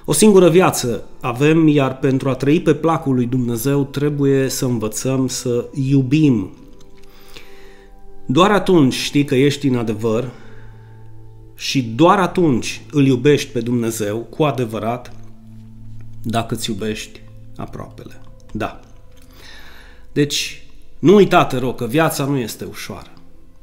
O 0.05 0.13
singură 0.13 0.49
viață 0.49 1.03
avem, 1.21 1.67
iar 1.67 1.99
pentru 1.99 2.29
a 2.29 2.33
trăi 2.33 2.61
pe 2.61 2.73
placul 2.73 3.15
lui 3.15 3.25
Dumnezeu 3.25 3.83
trebuie 3.83 4.49
să 4.49 4.65
învățăm 4.65 5.27
să 5.27 5.65
iubim. 5.73 6.51
Doar 8.25 8.51
atunci 8.51 8.93
știi 8.93 9.25
că 9.25 9.35
ești 9.35 9.67
în 9.67 9.75
adevăr 9.75 10.31
și 11.55 11.83
doar 11.83 12.19
atunci 12.19 12.81
îl 12.91 13.05
iubești 13.05 13.51
pe 13.51 13.59
Dumnezeu 13.59 14.17
cu 14.17 14.43
adevărat 14.43 15.13
dacă 16.21 16.55
îți 16.55 16.69
iubești 16.69 17.21
aproapele. 17.55 18.21
Da. 18.51 18.79
Deci, 20.11 20.65
nu 20.99 21.15
uita, 21.15 21.45
te 21.45 21.57
rog, 21.57 21.75
că 21.75 21.85
viața 21.85 22.25
nu 22.25 22.37
este 22.37 22.65
ușoară. 22.65 23.11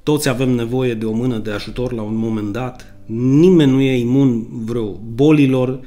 Toți 0.03 0.29
avem 0.29 0.51
nevoie 0.51 0.95
de 0.95 1.05
o 1.05 1.13
mână 1.13 1.39
de 1.39 1.51
ajutor 1.51 1.93
la 1.93 2.03
un 2.03 2.15
moment 2.15 2.53
dat. 2.53 2.95
Nimeni 3.07 3.71
nu 3.71 3.81
e 3.81 3.99
imun 3.99 4.47
vreo 4.65 4.91
bolilor, 5.15 5.81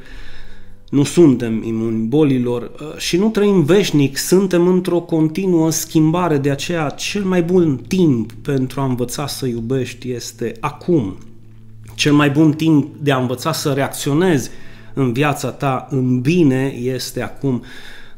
nu 0.95 1.03
suntem 1.03 1.63
imuni 1.63 2.07
bolilor 2.07 2.61
uh, 2.61 2.97
și 2.97 3.17
nu 3.17 3.29
trăim 3.29 3.63
veșnic, 3.63 4.17
suntem 4.17 4.67
într-o 4.67 4.99
continuă 4.99 5.71
schimbare, 5.71 6.37
de 6.37 6.51
aceea 6.51 6.89
cel 6.89 7.23
mai 7.23 7.43
bun 7.43 7.77
timp 7.87 8.31
pentru 8.31 8.81
a 8.81 8.85
învăța 8.85 9.27
să 9.27 9.45
iubești 9.45 10.11
este 10.11 10.55
acum. 10.59 11.17
Cel 11.95 12.13
mai 12.13 12.29
bun 12.29 12.53
timp 12.53 12.95
de 13.01 13.11
a 13.11 13.17
învăța 13.17 13.51
să 13.51 13.73
reacționezi 13.73 14.49
în 14.93 15.13
viața 15.13 15.51
ta 15.51 15.87
în 15.89 16.21
bine 16.21 16.73
este 16.81 17.21
acum. 17.21 17.63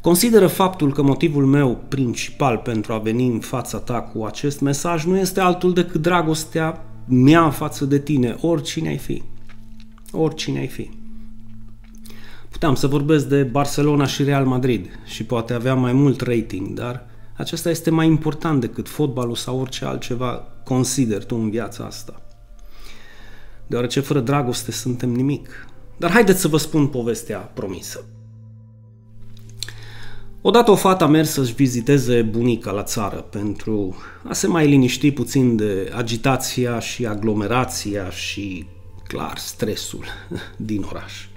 Consideră 0.02 0.48
faptul 0.48 0.92
că 0.92 1.02
motivul 1.02 1.46
meu 1.46 1.84
principal 1.88 2.58
pentru 2.58 2.94
a 2.94 2.98
veni 2.98 3.28
în 3.28 3.40
fața 3.40 3.78
ta 3.78 4.02
cu 4.02 4.24
acest 4.24 4.60
mesaj 4.60 5.06
nu 5.06 5.18
este 5.18 5.40
altul 5.40 5.74
decât 5.74 6.02
dragostea 6.02 6.86
mea 7.06 7.50
față 7.50 7.86
de 7.86 8.00
tine, 8.00 8.36
oricine 8.42 8.88
ai 8.88 8.98
fi. 8.98 9.22
Oricine 10.12 10.60
ai 10.60 10.68
fi. 10.68 10.97
Puteam 12.58 12.76
să 12.76 12.88
vorbesc 12.88 13.26
de 13.26 13.44
Barcelona 13.44 14.06
și 14.06 14.24
Real 14.24 14.46
Madrid 14.46 15.00
și 15.06 15.24
poate 15.24 15.54
avea 15.54 15.76
mai 15.76 15.94
mult 15.94 16.22
rating, 16.22 16.68
dar 16.68 17.06
acesta 17.34 17.70
este 17.70 17.90
mai 17.90 18.08
important 18.08 18.62
decât 18.62 18.90
fotbalul 18.90 19.36
sau 19.36 19.60
orice 19.60 19.86
altceva 19.86 20.48
consider 20.64 21.24
tu 21.24 21.36
în 21.36 21.50
viața 21.50 21.84
asta. 21.84 22.22
Deoarece 23.68 24.00
fără 24.00 24.20
dragoste 24.20 24.72
suntem 24.72 25.10
nimic. 25.10 25.68
Dar 25.98 26.12
haideți 26.12 26.40
să 26.40 26.48
vă 26.48 26.58
spun 26.58 26.88
povestea 26.88 27.38
promisă. 27.38 28.06
Odată 30.42 30.72
o 30.72 30.76
fată 30.76 31.04
a 31.04 31.08
mers 31.08 31.30
să-și 31.30 31.54
viziteze 31.54 32.22
bunica 32.22 32.72
la 32.72 32.84
țară 32.84 33.16
pentru 33.16 33.96
a 34.24 34.34
se 34.34 34.48
mai 34.48 34.68
liniști 34.68 35.12
puțin 35.12 35.56
de 35.56 35.92
agitația 35.96 36.80
și 36.80 37.06
aglomerația 37.06 38.10
și, 38.10 38.66
clar, 39.08 39.38
stresul 39.38 40.04
din 40.72 40.86
oraș. 40.90 41.28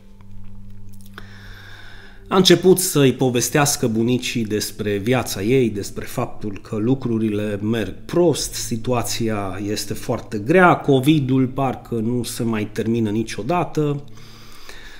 A 2.30 2.36
început 2.36 2.78
să-i 2.78 3.12
povestească 3.12 3.86
bunicii 3.86 4.44
despre 4.44 4.96
viața 4.96 5.42
ei, 5.42 5.70
despre 5.70 6.04
faptul 6.04 6.60
că 6.62 6.76
lucrurile 6.76 7.58
merg 7.62 7.94
prost, 8.04 8.52
situația 8.52 9.60
este 9.66 9.94
foarte 9.94 10.38
grea, 10.38 10.76
COVID-ul 10.76 11.46
parcă 11.46 11.94
nu 11.94 12.22
se 12.22 12.42
mai 12.42 12.68
termină 12.72 13.10
niciodată. 13.10 14.04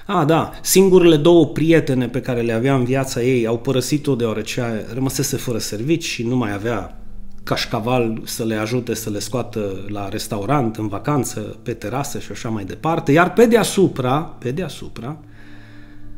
A, 0.07 0.25
da, 0.25 0.51
singurele 0.63 1.17
două 1.17 1.47
prietene 1.47 2.09
pe 2.09 2.21
care 2.21 2.41
le 2.41 2.53
avea 2.53 2.75
în 2.75 2.85
viața 2.85 3.23
ei 3.23 3.47
au 3.47 3.59
părăsit-o 3.59 4.15
deoarece 4.15 4.87
rămăsese 4.93 5.37
fără 5.37 5.59
servici 5.59 6.05
și 6.05 6.23
nu 6.23 6.37
mai 6.37 6.53
avea 6.53 6.99
cașcaval 7.43 8.21
să 8.25 8.45
le 8.45 8.55
ajute 8.55 8.95
să 8.95 9.11
le 9.11 9.19
scoată 9.19 9.85
la 9.89 10.09
restaurant, 10.09 10.77
în 10.77 10.89
vacanță, 10.89 11.41
pe 11.63 11.73
terasă 11.73 12.19
și 12.19 12.33
așa 12.33 12.49
mai 12.49 12.65
departe, 12.65 13.13
iar 13.13 13.33
pe 13.33 13.47
deasupra, 13.47 14.19
pe 14.21 14.51
deasupra, 14.51 15.19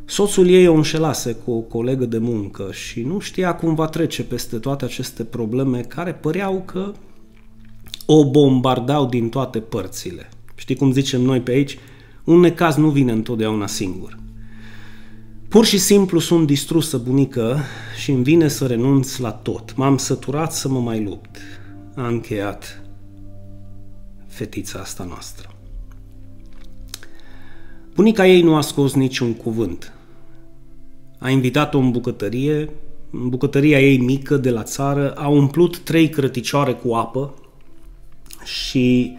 Soțul 0.04 0.48
ei 0.48 0.66
o 0.66 0.74
înșelase 0.74 1.32
cu 1.44 1.50
o 1.50 1.60
colegă 1.60 2.04
de 2.04 2.18
muncă 2.18 2.68
și 2.72 3.02
nu 3.02 3.18
știa 3.18 3.54
cum 3.54 3.74
va 3.74 3.86
trece 3.86 4.24
peste 4.24 4.58
toate 4.58 4.84
aceste 4.84 5.24
probleme 5.24 5.80
care 5.80 6.12
păreau 6.12 6.62
că 6.66 6.92
o 8.06 8.30
bombardau 8.30 9.06
din 9.06 9.28
toate 9.28 9.58
părțile. 9.58 10.28
Știi 10.54 10.76
cum 10.76 10.92
zicem 10.92 11.20
noi 11.20 11.40
pe 11.40 11.50
aici? 11.50 11.78
Un 12.24 12.40
necaz 12.40 12.76
nu 12.76 12.90
vine 12.90 13.12
întotdeauna 13.12 13.66
singur. 13.66 14.18
Pur 15.48 15.64
și 15.64 15.78
simplu 15.78 16.18
sunt 16.18 16.46
distrusă, 16.46 16.98
bunică, 16.98 17.60
și 17.98 18.10
îmi 18.10 18.22
vine 18.22 18.48
să 18.48 18.66
renunț 18.66 19.16
la 19.16 19.30
tot. 19.30 19.76
M-am 19.76 19.96
săturat 19.96 20.52
să 20.52 20.68
mă 20.68 20.80
mai 20.80 21.04
lupt. 21.04 21.36
A 21.94 22.06
încheiat 22.06 22.82
fetița 24.26 24.78
asta 24.78 25.04
noastră. 25.04 25.51
Bunica 27.94 28.26
ei 28.26 28.42
nu 28.42 28.56
a 28.56 28.60
scos 28.60 28.94
niciun 28.94 29.34
cuvânt. 29.34 29.92
A 31.18 31.30
invitat-o 31.30 31.78
în 31.78 31.90
bucătărie, 31.90 32.70
în 33.10 33.28
bucătăria 33.28 33.80
ei 33.80 33.98
mică 33.98 34.36
de 34.36 34.50
la 34.50 34.62
țară, 34.62 35.12
a 35.12 35.28
umplut 35.28 35.78
trei 35.78 36.08
crăticioare 36.08 36.72
cu 36.72 36.92
apă 36.92 37.34
și 38.44 39.16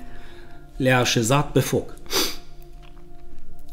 le-a 0.78 1.00
așezat 1.00 1.52
pe 1.52 1.60
foc. 1.60 1.94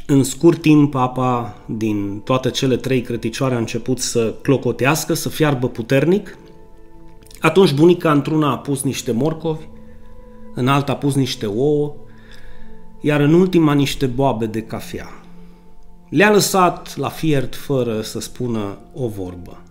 În 0.06 0.22
scurt 0.22 0.60
timp, 0.60 0.94
apa 0.94 1.56
din 1.66 2.18
toate 2.18 2.50
cele 2.50 2.76
trei 2.76 3.00
crăticioare 3.02 3.54
a 3.54 3.58
început 3.58 3.98
să 3.98 4.34
clocotească, 4.42 5.14
să 5.14 5.28
fiarbă 5.28 5.68
puternic. 5.68 6.38
Atunci 7.40 7.72
bunica 7.72 8.12
într-una 8.12 8.50
a 8.50 8.58
pus 8.58 8.82
niște 8.82 9.12
morcovi, 9.12 9.64
în 10.54 10.68
alta 10.68 10.92
a 10.92 10.96
pus 10.96 11.14
niște 11.14 11.46
ouă, 11.46 11.94
iar 13.00 13.20
în 13.20 13.32
ultima 13.32 13.72
niște 13.72 14.06
boabe 14.06 14.46
de 14.46 14.62
cafea. 14.62 15.08
Le-a 16.08 16.30
lăsat 16.30 16.96
la 16.96 17.08
fiert 17.08 17.54
fără 17.54 18.00
să 18.00 18.20
spună 18.20 18.78
o 18.94 19.08
vorbă. 19.08 19.62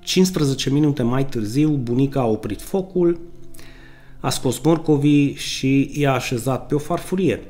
15 0.00 0.70
minute 0.70 1.02
mai 1.02 1.26
târziu, 1.26 1.70
bunica 1.70 2.20
a 2.20 2.26
oprit 2.26 2.62
focul, 2.62 3.20
a 4.20 4.30
scos 4.30 4.60
morcovii 4.60 5.34
și 5.34 5.90
i-a 5.94 6.12
așezat 6.12 6.66
pe 6.66 6.74
o 6.74 6.78
farfurie. 6.78 7.42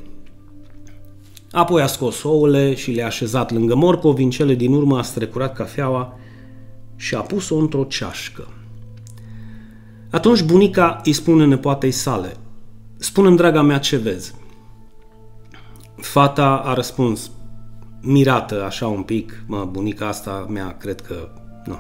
Apoi 1.50 1.83
a 1.83 1.87
scos 1.87 2.23
ouăle 2.23 2.75
și 2.75 2.91
le-a 2.91 3.07
așezat 3.07 3.53
lângă 3.53 3.75
morcovi, 3.75 4.23
în 4.23 4.31
cele 4.31 4.55
din 4.55 4.73
urmă 4.73 4.99
a 4.99 5.03
strecurat 5.03 5.55
cafeaua 5.55 6.19
și 6.97 7.15
a 7.15 7.21
pus-o 7.21 7.57
într-o 7.57 7.85
ceașcă. 7.85 8.49
Atunci 10.11 10.43
bunica 10.43 11.00
îi 11.05 11.12
spune 11.12 11.47
nepoatei 11.47 11.91
sale, 11.91 12.37
spune 12.97 13.35
draga 13.35 13.62
mea 13.62 13.79
ce 13.79 13.97
vezi. 13.97 14.35
Fata 16.00 16.57
a 16.57 16.75
răspuns, 16.75 17.30
mirată 18.00 18.64
așa 18.64 18.87
un 18.88 19.02
pic, 19.02 19.42
mă, 19.47 19.64
bunica 19.64 20.07
asta 20.07 20.47
mea, 20.49 20.76
cred 20.76 21.00
că, 21.00 21.28
nu. 21.64 21.78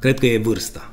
Cred 0.00 0.18
că 0.18 0.26
e 0.26 0.38
vârsta. 0.38 0.90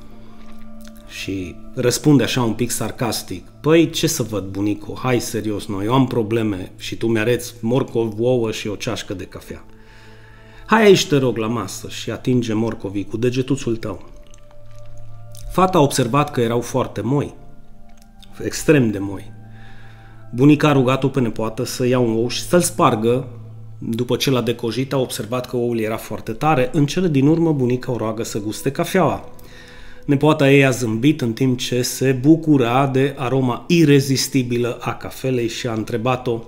Și 1.08 1.56
răspunde 1.74 2.24
așa 2.24 2.44
un 2.44 2.54
pic 2.54 2.70
sarcastic, 2.70 3.48
păi 3.48 3.90
ce 3.90 4.08
să 4.08 4.24
văd 4.24 4.44
bunico, 4.44 4.98
hai 5.02 5.20
serios, 5.20 5.68
noi, 5.68 5.86
eu 5.86 5.94
am 5.94 6.08
probleme 6.08 6.72
și 6.78 6.96
tu 6.96 7.08
mi-areți 7.08 7.54
morcov, 7.62 8.20
ouă 8.20 8.52
și 8.52 8.68
o 8.68 8.76
ceașcă 8.76 9.14
de 9.14 9.26
cafea. 9.26 9.64
Hai 10.66 10.84
aici 10.84 11.08
te 11.08 11.18
rog 11.18 11.38
la 11.38 11.48
masă 11.48 11.90
și 11.90 12.12
atinge 12.12 12.54
morcovii 12.54 13.06
cu 13.06 13.18
degetuțul 13.18 13.76
tău. 13.76 14.10
Fata 15.52 15.78
a 15.78 15.82
observat 15.82 16.32
că 16.32 16.42
erau 16.42 16.62
foarte 16.62 17.02
moi, 17.02 17.34
extrem 18.44 18.92
de 18.92 19.00
moi. 19.00 19.38
Bunica 20.36 20.70
a 20.70 20.72
rugat-o 20.72 21.08
pe 21.08 21.20
nepoată 21.20 21.66
să 21.66 21.86
ia 21.86 22.00
un 22.00 22.16
ou 22.16 22.28
și 22.28 22.42
să-l 22.42 22.62
spargă. 22.62 23.28
După 23.78 24.16
ce 24.16 24.32
l-a 24.32 24.42
decojit, 24.42 24.94
a 24.94 24.98
observat 24.98 25.50
că 25.50 25.58
oul 25.58 25.80
era 25.80 25.98
foarte 25.98 26.32
tare. 26.32 26.70
În 26.74 26.86
cele 26.86 27.08
din 27.08 27.28
urmă, 27.28 27.52
bunica 27.52 27.92
o 27.92 27.98
roagă 27.98 28.24
să 28.24 28.40
guste 28.40 28.72
cafeaua. 28.72 29.30
Nepoata 30.06 30.52
ei 30.52 30.66
a 30.66 30.70
zâmbit 30.70 31.22
în 31.22 31.34
timp 31.34 31.58
ce 31.58 31.82
se 31.82 32.12
bucura 32.12 32.88
de 32.88 33.16
aroma 33.18 33.66
irezistibilă 33.68 34.78
a 34.82 34.94
cafelei 34.94 35.48
și 35.48 35.68
a 35.68 35.74
întrebat-o 35.74 36.42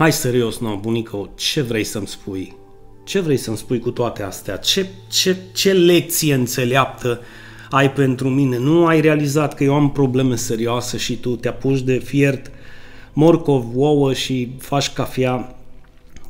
Hai 0.00 0.12
serios, 0.12 0.58
no, 0.58 0.76
bunică, 0.76 1.30
ce 1.34 1.60
vrei 1.60 1.84
să-mi 1.84 2.06
spui? 2.06 2.56
Ce 3.04 3.20
vrei 3.20 3.36
să-mi 3.36 3.56
spui 3.56 3.78
cu 3.78 3.90
toate 3.90 4.22
astea? 4.22 4.56
Ce, 4.56 4.86
ce, 5.08 5.36
ce 5.52 5.72
lecție 5.72 6.34
înțeleaptă 6.34 7.20
ai 7.70 7.92
pentru 7.92 8.28
mine? 8.28 8.58
Nu 8.58 8.86
ai 8.86 9.00
realizat 9.00 9.54
că 9.54 9.64
eu 9.64 9.74
am 9.74 9.92
probleme 9.92 10.36
serioase 10.36 10.96
și 10.96 11.16
tu 11.16 11.36
te 11.36 11.48
apuci 11.48 11.80
de 11.80 11.98
fiert 11.98 12.50
morcov, 13.12 13.76
ouă 13.76 14.12
și 14.12 14.52
faci 14.58 14.92
cafea? 14.92 15.54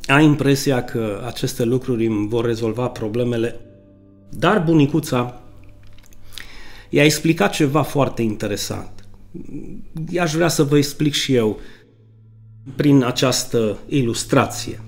Ai 0.05 0.25
impresia 0.25 0.83
că 0.83 1.23
aceste 1.25 1.63
lucruri 1.63 2.05
îmi 2.05 2.27
vor 2.27 2.45
rezolva 2.45 2.87
problemele? 2.87 3.59
Dar 4.29 4.63
bunicuța 4.63 5.41
i-a 6.89 7.03
explicat 7.03 7.51
ceva 7.51 7.81
foarte 7.81 8.21
interesant. 8.21 9.05
I-aș 10.09 10.33
vrea 10.33 10.47
să 10.47 10.63
vă 10.63 10.77
explic 10.77 11.13
și 11.13 11.35
eu 11.35 11.59
prin 12.75 13.03
această 13.03 13.77
ilustrație. 13.87 14.79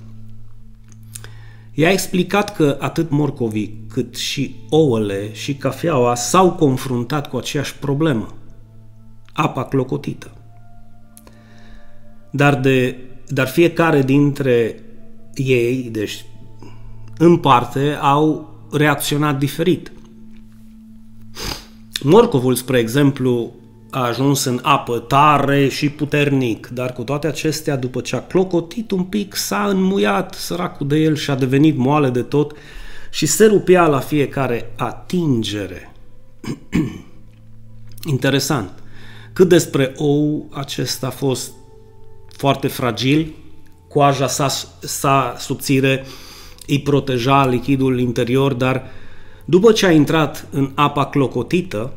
I-a 1.73 1.91
explicat 1.91 2.55
că 2.55 2.77
atât 2.79 3.09
morcovii 3.09 3.85
cât 3.87 4.15
și 4.15 4.55
ouăle 4.69 5.33
și 5.33 5.55
cafeaua 5.55 6.15
s-au 6.15 6.51
confruntat 6.51 7.29
cu 7.29 7.37
aceeași 7.37 7.75
problemă, 7.75 8.27
apa 9.33 9.65
clocotită. 9.65 10.31
Dar, 12.31 12.59
de, 12.59 12.97
dar 13.27 13.47
fiecare 13.47 14.01
dintre 14.01 14.83
ei, 15.33 15.89
deci 15.91 16.25
în 17.17 17.37
parte, 17.37 17.97
au 18.01 18.53
reacționat 18.71 19.37
diferit. 19.37 19.91
Morcovul, 22.03 22.55
spre 22.55 22.79
exemplu, 22.79 23.53
a 23.93 24.05
ajuns 24.05 24.43
în 24.43 24.59
apă 24.61 24.99
tare 24.99 25.67
și 25.67 25.89
puternic, 25.89 26.67
dar 26.67 26.93
cu 26.93 27.03
toate 27.03 27.27
acestea, 27.27 27.75
după 27.75 28.01
ce 28.01 28.15
a 28.15 28.21
clocotit 28.21 28.91
un 28.91 29.03
pic, 29.03 29.35
s-a 29.35 29.67
înmuiat 29.67 30.33
săracul 30.33 30.87
de 30.87 30.97
el 30.97 31.15
și 31.15 31.29
a 31.29 31.35
devenit 31.35 31.77
moale 31.77 32.09
de 32.09 32.21
tot 32.21 32.55
și 33.11 33.25
se 33.25 33.45
rupea 33.45 33.87
la 33.87 33.99
fiecare 33.99 34.71
atingere. 34.75 35.93
Interesant. 38.15 38.69
Cât 39.33 39.49
despre 39.49 39.93
ou, 39.97 40.49
acesta 40.53 41.07
a 41.07 41.09
fost 41.09 41.51
foarte 42.27 42.67
fragil, 42.67 43.33
coaja 43.87 44.27
sa, 44.27 44.47
sa 44.79 45.35
subțire 45.37 46.05
îi 46.67 46.81
proteja 46.81 47.45
lichidul 47.45 47.99
interior, 47.99 48.53
dar 48.53 48.83
după 49.45 49.71
ce 49.71 49.85
a 49.85 49.91
intrat 49.91 50.47
în 50.51 50.71
apa 50.75 51.05
clocotită, 51.05 51.93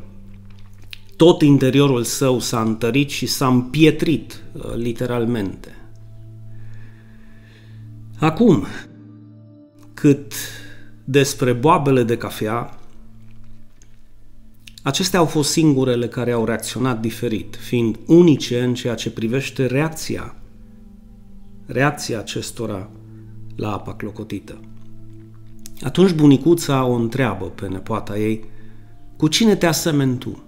tot 1.17 1.43
interiorul 1.43 2.03
său 2.03 2.39
s-a 2.39 2.61
întărit 2.61 3.11
și 3.11 3.27
s-a 3.27 3.47
împietrit, 3.47 4.43
uh, 4.53 4.75
literalmente. 4.75 5.75
Acum, 8.19 8.67
cât 9.95 10.33
despre 11.05 11.53
boabele 11.53 12.03
de 12.03 12.17
cafea, 12.17 12.79
acestea 14.83 15.19
au 15.19 15.27
fost 15.27 15.51
singurele 15.51 16.09
care 16.09 16.33
au 16.33 16.45
reacționat 16.45 17.01
diferit, 17.01 17.57
fiind 17.61 17.99
unice 18.07 18.63
în 18.63 18.75
ceea 18.75 18.95
ce 18.95 19.11
privește 19.11 19.67
reacția, 19.67 20.37
reacția 21.67 22.19
acestora 22.19 22.91
la 23.57 23.73
apa 23.73 23.95
clocotită. 23.95 24.61
Atunci 25.81 26.13
bunicuța 26.13 26.85
o 26.85 26.93
întreabă 26.93 27.45
pe 27.45 27.69
nepoata 27.69 28.19
ei, 28.19 28.45
cu 29.17 29.29
cine 29.29 29.57
te 29.57 29.67
asemeni 29.67 30.19
tu? 30.19 30.46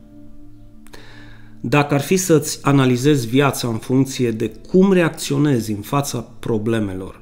Dacă 1.60 1.94
ar 1.94 2.00
fi 2.00 2.16
să-ți 2.16 2.58
analizezi 2.62 3.26
viața 3.26 3.68
în 3.68 3.78
funcție 3.78 4.30
de 4.30 4.48
cum 4.48 4.92
reacționezi 4.92 5.72
în 5.72 5.80
fața 5.80 6.20
problemelor, 6.20 7.20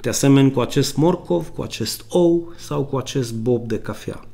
te 0.00 0.08
asemeni 0.08 0.52
cu 0.52 0.60
acest 0.60 0.96
morcov, 0.96 1.48
cu 1.48 1.62
acest 1.62 2.04
ou 2.08 2.52
sau 2.58 2.84
cu 2.84 2.96
acest 2.96 3.34
bob 3.34 3.68
de 3.68 3.78
cafea. 3.78 4.24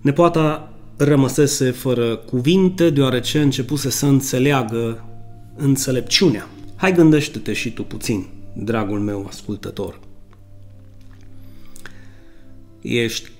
Nepoata 0.00 0.72
rămăsese 0.96 1.70
fără 1.70 2.16
cuvinte, 2.16 2.90
deoarece 2.90 3.40
începuse 3.40 3.90
să 3.90 4.06
înțeleagă 4.06 5.04
înțelepciunea. 5.56 6.48
Hai 6.76 6.92
gândește-te 6.92 7.52
și 7.52 7.72
tu 7.72 7.82
puțin, 7.82 8.26
dragul 8.52 9.00
meu 9.00 9.26
ascultător. 9.28 9.98
Ești 12.80 13.30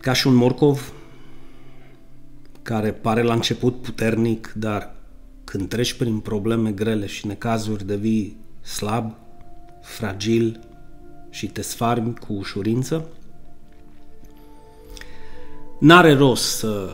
ca 0.00 0.12
și 0.12 0.26
un 0.26 0.34
morcov 0.34 0.92
care 2.66 2.92
pare 2.92 3.22
la 3.22 3.32
început 3.32 3.80
puternic, 3.82 4.52
dar 4.56 4.94
când 5.44 5.68
treci 5.68 5.92
prin 5.92 6.18
probleme 6.18 6.70
grele 6.70 7.06
și 7.06 7.26
necazuri 7.26 7.86
devii 7.86 8.36
slab, 8.62 9.14
fragil 9.82 10.60
și 11.30 11.46
te 11.46 11.62
sfarmi 11.62 12.14
cu 12.14 12.32
ușurință? 12.32 13.08
N-are 15.78 16.14
rost 16.14 16.56
să, 16.56 16.88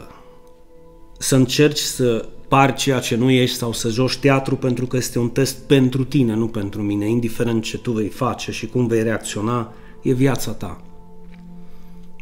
să 1.18 1.37
încerci 1.37 1.78
să 1.78 2.28
pari 2.48 2.74
ceea 2.74 3.00
ce 3.00 3.16
nu 3.16 3.30
ești 3.30 3.56
sau 3.56 3.72
să 3.72 3.88
joci 3.88 4.16
teatru 4.16 4.56
pentru 4.56 4.87
că 4.87 4.96
este 4.96 5.18
un 5.18 5.28
test 5.28 5.58
pentru 5.58 6.04
tine, 6.04 6.35
nu 6.35 6.48
pentru 6.48 6.82
mine, 6.82 7.08
indiferent 7.08 7.62
ce 7.62 7.78
tu 7.78 7.92
vei 7.92 8.08
face 8.08 8.50
și 8.50 8.66
cum 8.66 8.87
vei 8.87 9.02
reacționa, 9.02 9.72
e 10.02 10.12
viața 10.12 10.52
ta. 10.52 10.82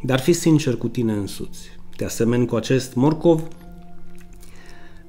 Dar 0.02 0.20
fii 0.20 0.32
sincer 0.32 0.76
cu 0.76 0.88
tine 0.88 1.12
însuți 1.12 1.80
te 2.00 2.06
asemeni 2.06 2.46
cu 2.46 2.56
acest 2.56 2.94
morcov, 2.94 3.42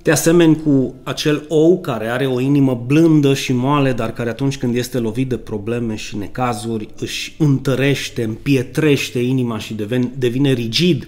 te 0.01 0.12
asemeni 0.12 0.62
cu 0.62 0.93
acel 1.04 1.45
ou 1.47 1.80
care 1.80 2.08
are 2.08 2.25
o 2.25 2.39
inimă 2.39 2.84
blândă 2.86 3.34
și 3.34 3.54
moale, 3.54 3.91
dar 3.91 4.12
care 4.12 4.30
atunci 4.30 4.58
când 4.58 4.75
este 4.75 4.97
lovit 4.97 5.30
de 5.30 5.38
probleme 5.38 5.95
și 5.95 6.17
necazuri 6.17 6.89
își 6.99 7.36
întărește, 7.38 8.23
împietrește 8.23 9.19
inima 9.19 9.60
și 9.60 9.73
devine, 9.73 10.12
devine 10.17 10.51
rigid, 10.51 11.08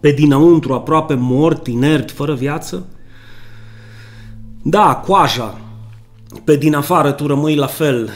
pe 0.00 0.10
dinăuntru 0.10 0.72
aproape 0.72 1.14
mort, 1.14 1.66
inert, 1.66 2.10
fără 2.10 2.34
viață? 2.34 2.86
Da, 4.62 4.94
coaja, 4.94 5.60
pe 6.44 6.56
din 6.56 6.74
afară 6.74 7.12
tu 7.12 7.26
rămâi 7.26 7.54
la 7.54 7.66
fel 7.66 8.10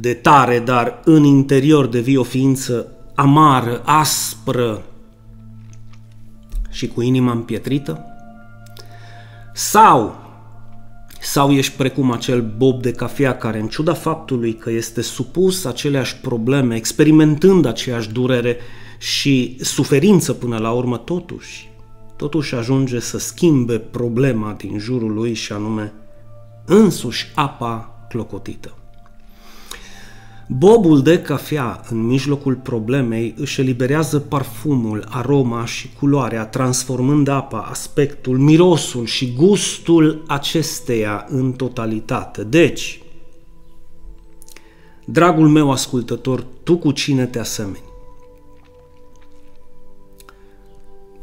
de 0.00 0.14
tare, 0.14 0.58
dar 0.58 1.00
în 1.04 1.24
interior 1.24 1.86
devii 1.86 2.16
o 2.16 2.22
ființă 2.22 2.86
amară, 3.14 3.82
aspră, 3.84 4.84
și 6.70 6.88
cu 6.88 7.00
inima 7.00 7.32
împietrită? 7.32 8.04
Sau, 9.54 10.16
sau 11.20 11.52
ești 11.52 11.76
precum 11.76 12.10
acel 12.10 12.54
bob 12.56 12.82
de 12.82 12.92
cafea 12.92 13.36
care, 13.36 13.60
în 13.60 13.68
ciuda 13.68 13.94
faptului 13.94 14.54
că 14.54 14.70
este 14.70 15.00
supus 15.00 15.64
aceleași 15.64 16.16
probleme, 16.16 16.76
experimentând 16.76 17.66
aceeași 17.66 18.12
durere 18.12 18.56
și 18.98 19.56
suferință 19.60 20.32
până 20.32 20.58
la 20.58 20.70
urmă, 20.70 20.96
totuși, 20.96 21.70
totuși 22.16 22.54
ajunge 22.54 23.00
să 23.00 23.18
schimbe 23.18 23.78
problema 23.78 24.52
din 24.52 24.78
jurul 24.78 25.12
lui 25.12 25.34
și 25.34 25.52
anume 25.52 25.92
însuși 26.64 27.32
apa 27.34 28.06
clocotită. 28.08 28.74
Bobul 30.58 31.02
de 31.02 31.22
cafea 31.22 31.80
în 31.90 32.06
mijlocul 32.06 32.54
problemei 32.54 33.34
își 33.36 33.60
eliberează 33.60 34.18
parfumul, 34.18 35.06
aroma 35.08 35.64
și 35.64 35.90
culoarea, 35.98 36.46
transformând 36.46 37.28
apa, 37.28 37.58
aspectul, 37.58 38.38
mirosul 38.38 39.04
și 39.04 39.32
gustul 39.32 40.22
acesteia 40.26 41.26
în 41.28 41.52
totalitate. 41.52 42.44
Deci, 42.44 43.02
dragul 45.04 45.48
meu 45.48 45.70
ascultător, 45.70 46.44
tu 46.62 46.76
cu 46.76 46.90
cine 46.90 47.26
te 47.26 47.38
asemeni? 47.38 47.84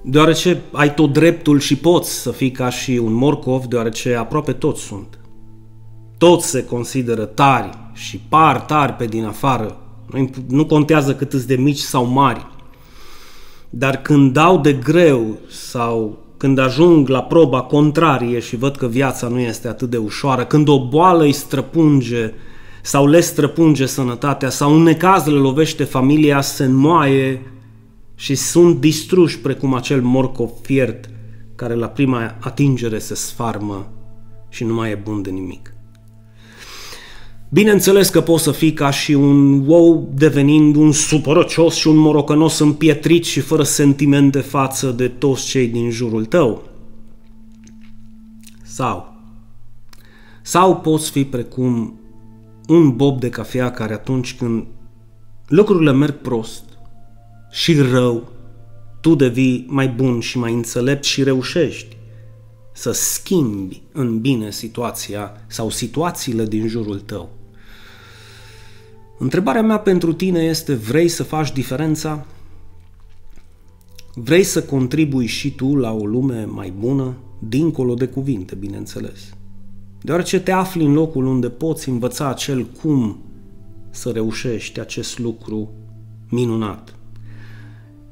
Deoarece 0.02 0.62
ai 0.72 0.94
tot 0.94 1.14
dreptul 1.14 1.60
și 1.60 1.78
poți 1.78 2.22
să 2.22 2.32
fii 2.32 2.52
ca 2.52 2.70
și 2.70 2.92
un 2.92 3.14
morcov, 3.14 3.66
deoarece 3.66 4.16
aproape 4.16 4.54
toți 4.54 4.82
sunt. 4.82 5.20
Toți 6.18 6.50
se 6.50 6.66
consideră 6.66 7.26
tari 7.26 7.86
și 7.98 8.22
par 8.30 8.60
tari 8.60 8.94
pe 8.94 9.06
din 9.06 9.26
afară. 9.26 9.78
Nu 10.48 10.66
contează 10.66 11.16
cât 11.16 11.34
îți 11.34 11.48
de 11.48 11.56
mici 11.56 11.78
sau 11.78 12.06
mari. 12.06 12.48
Dar 13.70 14.02
când 14.02 14.34
dau 14.34 14.60
de 14.60 14.74
greu 14.74 15.38
sau 15.50 16.26
când 16.38 16.58
ajung 16.58 17.08
la 17.08 17.24
proba 17.24 17.62
contrarie 17.62 18.40
și 18.40 18.56
văd 18.56 18.76
că 18.76 18.88
viața 18.88 19.28
nu 19.28 19.40
este 19.40 19.68
atât 19.68 19.90
de 19.90 19.98
ușoară, 19.98 20.46
când 20.46 20.68
o 20.68 20.88
boală 20.88 21.24
îi 21.24 21.32
străpunge 21.32 22.34
sau 22.82 23.08
le 23.08 23.20
străpunge 23.20 23.86
sănătatea 23.86 24.50
sau 24.50 24.76
în 24.76 24.82
necaz 24.82 25.26
le 25.26 25.38
lovește 25.38 25.84
familia, 25.84 26.42
se 26.42 26.64
înmoaie 26.64 27.42
și 28.16 28.36
sunt 28.36 28.80
distruși 28.80 29.40
precum 29.40 29.74
acel 29.74 30.02
morcov 30.02 30.50
fiert 30.62 31.10
care 31.56 31.74
la 31.74 31.88
prima 31.88 32.36
atingere 32.40 33.00
se 33.00 33.16
sfarmă 33.16 33.92
și 34.50 34.64
nu 34.64 34.74
mai 34.74 34.92
e 34.92 35.02
bun 35.04 35.22
de 35.22 35.30
nimic. 35.30 35.77
Bineînțeles 37.50 38.10
că 38.10 38.22
poți 38.22 38.44
să 38.44 38.52
fii 38.52 38.74
ca 38.74 38.90
și 38.90 39.12
un 39.12 39.64
ou 39.68 40.14
devenind 40.16 40.76
un 40.76 40.92
supărăcios 40.92 41.76
și 41.76 41.88
un 41.88 41.96
morocănos 41.96 42.60
împietrit 42.60 43.26
și 43.26 43.40
fără 43.40 43.64
sentimente 43.64 44.40
față 44.40 44.92
de 44.92 45.08
toți 45.08 45.46
cei 45.46 45.68
din 45.68 45.90
jurul 45.90 46.26
tău. 46.26 46.64
Sau, 48.64 49.16
sau 50.42 50.78
poți 50.78 51.12
fi 51.12 51.24
precum 51.24 52.00
un 52.68 52.96
bob 52.96 53.20
de 53.20 53.30
cafea 53.30 53.72
care 53.72 53.94
atunci 53.94 54.36
când 54.36 54.66
lucrurile 55.48 55.92
merg 55.92 56.16
prost 56.22 56.64
și 57.52 57.80
rău, 57.80 58.28
tu 59.02 59.16
devii 59.16 59.66
mai 59.70 59.88
bun 59.88 60.20
și 60.20 60.38
mai 60.38 60.54
înțelept 60.54 61.04
și 61.04 61.24
reușești 61.24 61.98
să 62.74 62.92
schimbi 62.92 63.82
în 63.92 64.20
bine 64.20 64.52
situația 64.52 65.32
sau 65.48 65.70
situațiile 65.70 66.46
din 66.46 66.68
jurul 66.68 67.00
tău. 67.00 67.37
Întrebarea 69.18 69.62
mea 69.62 69.80
pentru 69.80 70.14
tine 70.14 70.40
este, 70.40 70.74
vrei 70.74 71.08
să 71.08 71.24
faci 71.24 71.52
diferența? 71.52 72.26
Vrei 74.14 74.44
să 74.44 74.64
contribui 74.64 75.26
și 75.26 75.56
tu 75.56 75.76
la 75.76 75.92
o 75.92 76.06
lume 76.06 76.46
mai 76.46 76.74
bună, 76.80 77.16
dincolo 77.40 77.94
de 77.94 78.08
cuvinte, 78.08 78.56
bineînțeles? 78.56 79.30
Deoarece 80.02 80.40
te 80.40 80.52
afli 80.52 80.86
în 80.86 80.94
locul 80.94 81.26
unde 81.26 81.50
poți 81.50 81.90
învăța 81.90 82.30
acel 82.30 82.66
cum 82.82 83.18
să 83.90 84.10
reușești 84.10 84.80
acest 84.80 85.20
lucru 85.20 85.70
minunat. 86.30 86.97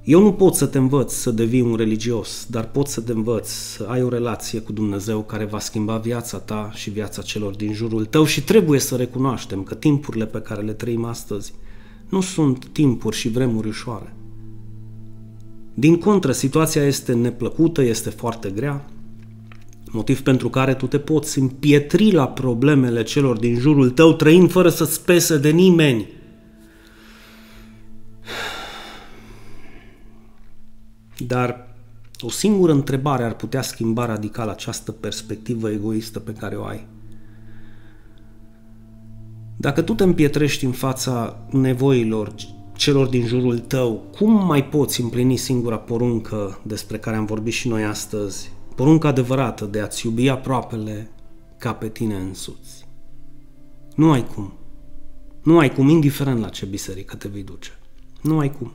Eu 0.06 0.22
nu 0.22 0.34
pot 0.34 0.54
să 0.54 0.66
te 0.66 0.78
învăț 0.78 1.14
să 1.14 1.32
devii 1.32 1.62
un 1.62 1.76
religios, 1.76 2.46
dar 2.50 2.70
pot 2.70 2.88
să 2.88 3.02
te 3.02 3.12
învăț 3.12 3.48
să 3.48 3.86
ai 3.90 4.04
o 4.04 4.10
relație 4.10 4.60
cu 4.60 4.72
Dumnezeu 4.72 5.22
care 5.22 5.46
va 5.46 5.60
schimba 5.60 5.98
viața 5.98 6.38
ta 6.38 6.72
și 6.74 6.90
viața 6.90 7.22
celor 7.22 7.56
din 7.56 7.74
jurul 7.74 8.06
tău 8.06 8.26
și 8.26 8.44
trebuie 8.44 8.80
să 8.80 8.96
recunoaștem 8.96 9.64
că 9.64 9.76
timpurile 9.76 10.26
pe 10.26 10.40
care 10.40 10.62
le 10.62 10.74
trăim 10.74 11.06
astăzi 11.06 11.54
nu 12.10 12.22
sunt 12.22 12.66
timpuri 12.66 13.16
și 13.16 13.30
vremuri 13.30 13.68
ușoare. 13.68 14.16
Din 15.74 15.98
contră, 15.98 16.32
situația 16.32 16.84
este 16.84 17.14
neplăcută, 17.14 17.82
este 17.82 18.10
foarte 18.10 18.50
grea, 18.50 18.86
motiv 19.92 20.22
pentru 20.22 20.50
care 20.50 20.74
tu 20.74 20.88
te 20.88 20.98
poți 21.00 21.40
împietri 21.40 22.12
la 22.12 22.28
problemele 22.28 23.04
celor 23.04 23.38
din 23.38 23.60
jurul 23.60 23.90
tău, 23.90 24.14
trăind 24.14 24.52
fără 24.52 24.70
să-ți 24.70 25.06
pese 25.06 25.38
de 25.38 25.50
nimeni, 25.50 26.08
Dar 31.18 31.76
o 32.20 32.30
singură 32.30 32.72
întrebare 32.72 33.24
ar 33.24 33.36
putea 33.36 33.62
schimba 33.62 34.06
radical 34.06 34.50
această 34.50 34.92
perspectivă 34.92 35.70
egoistă 35.70 36.20
pe 36.20 36.34
care 36.34 36.56
o 36.56 36.64
ai. 36.64 36.88
Dacă 39.58 39.82
tu 39.82 39.94
te 39.94 40.04
împietrești 40.04 40.66
în 40.66 40.72
fața 40.72 41.46
nevoilor 41.50 42.34
celor 42.76 43.08
din 43.08 43.26
jurul 43.26 43.60
tău, 43.60 44.04
cum 44.18 44.46
mai 44.46 44.66
poți 44.66 45.02
împlini 45.02 45.36
singura 45.36 45.78
poruncă 45.78 46.60
despre 46.64 46.98
care 46.98 47.16
am 47.16 47.26
vorbit 47.26 47.54
și 47.54 47.68
noi 47.68 47.84
astăzi? 47.84 48.52
Porunca 48.76 49.08
adevărată 49.08 49.66
de 49.66 49.80
a-ți 49.80 50.06
iubi 50.06 50.30
aproapele 50.30 51.10
ca 51.58 51.74
pe 51.74 51.90
tine 51.90 52.16
însuți. 52.16 52.88
Nu 53.96 54.12
ai 54.12 54.26
cum. 54.28 54.54
Nu 55.44 55.60
ai 55.60 55.74
cum, 55.74 55.90
indiferent 55.90 56.40
la 56.40 56.50
ce 56.50 56.66
biserică 56.66 57.16
te 57.16 57.28
vei 57.28 57.44
duce. 57.44 57.70
Nu 58.22 58.40
ai 58.40 58.52
cum. 58.52 58.72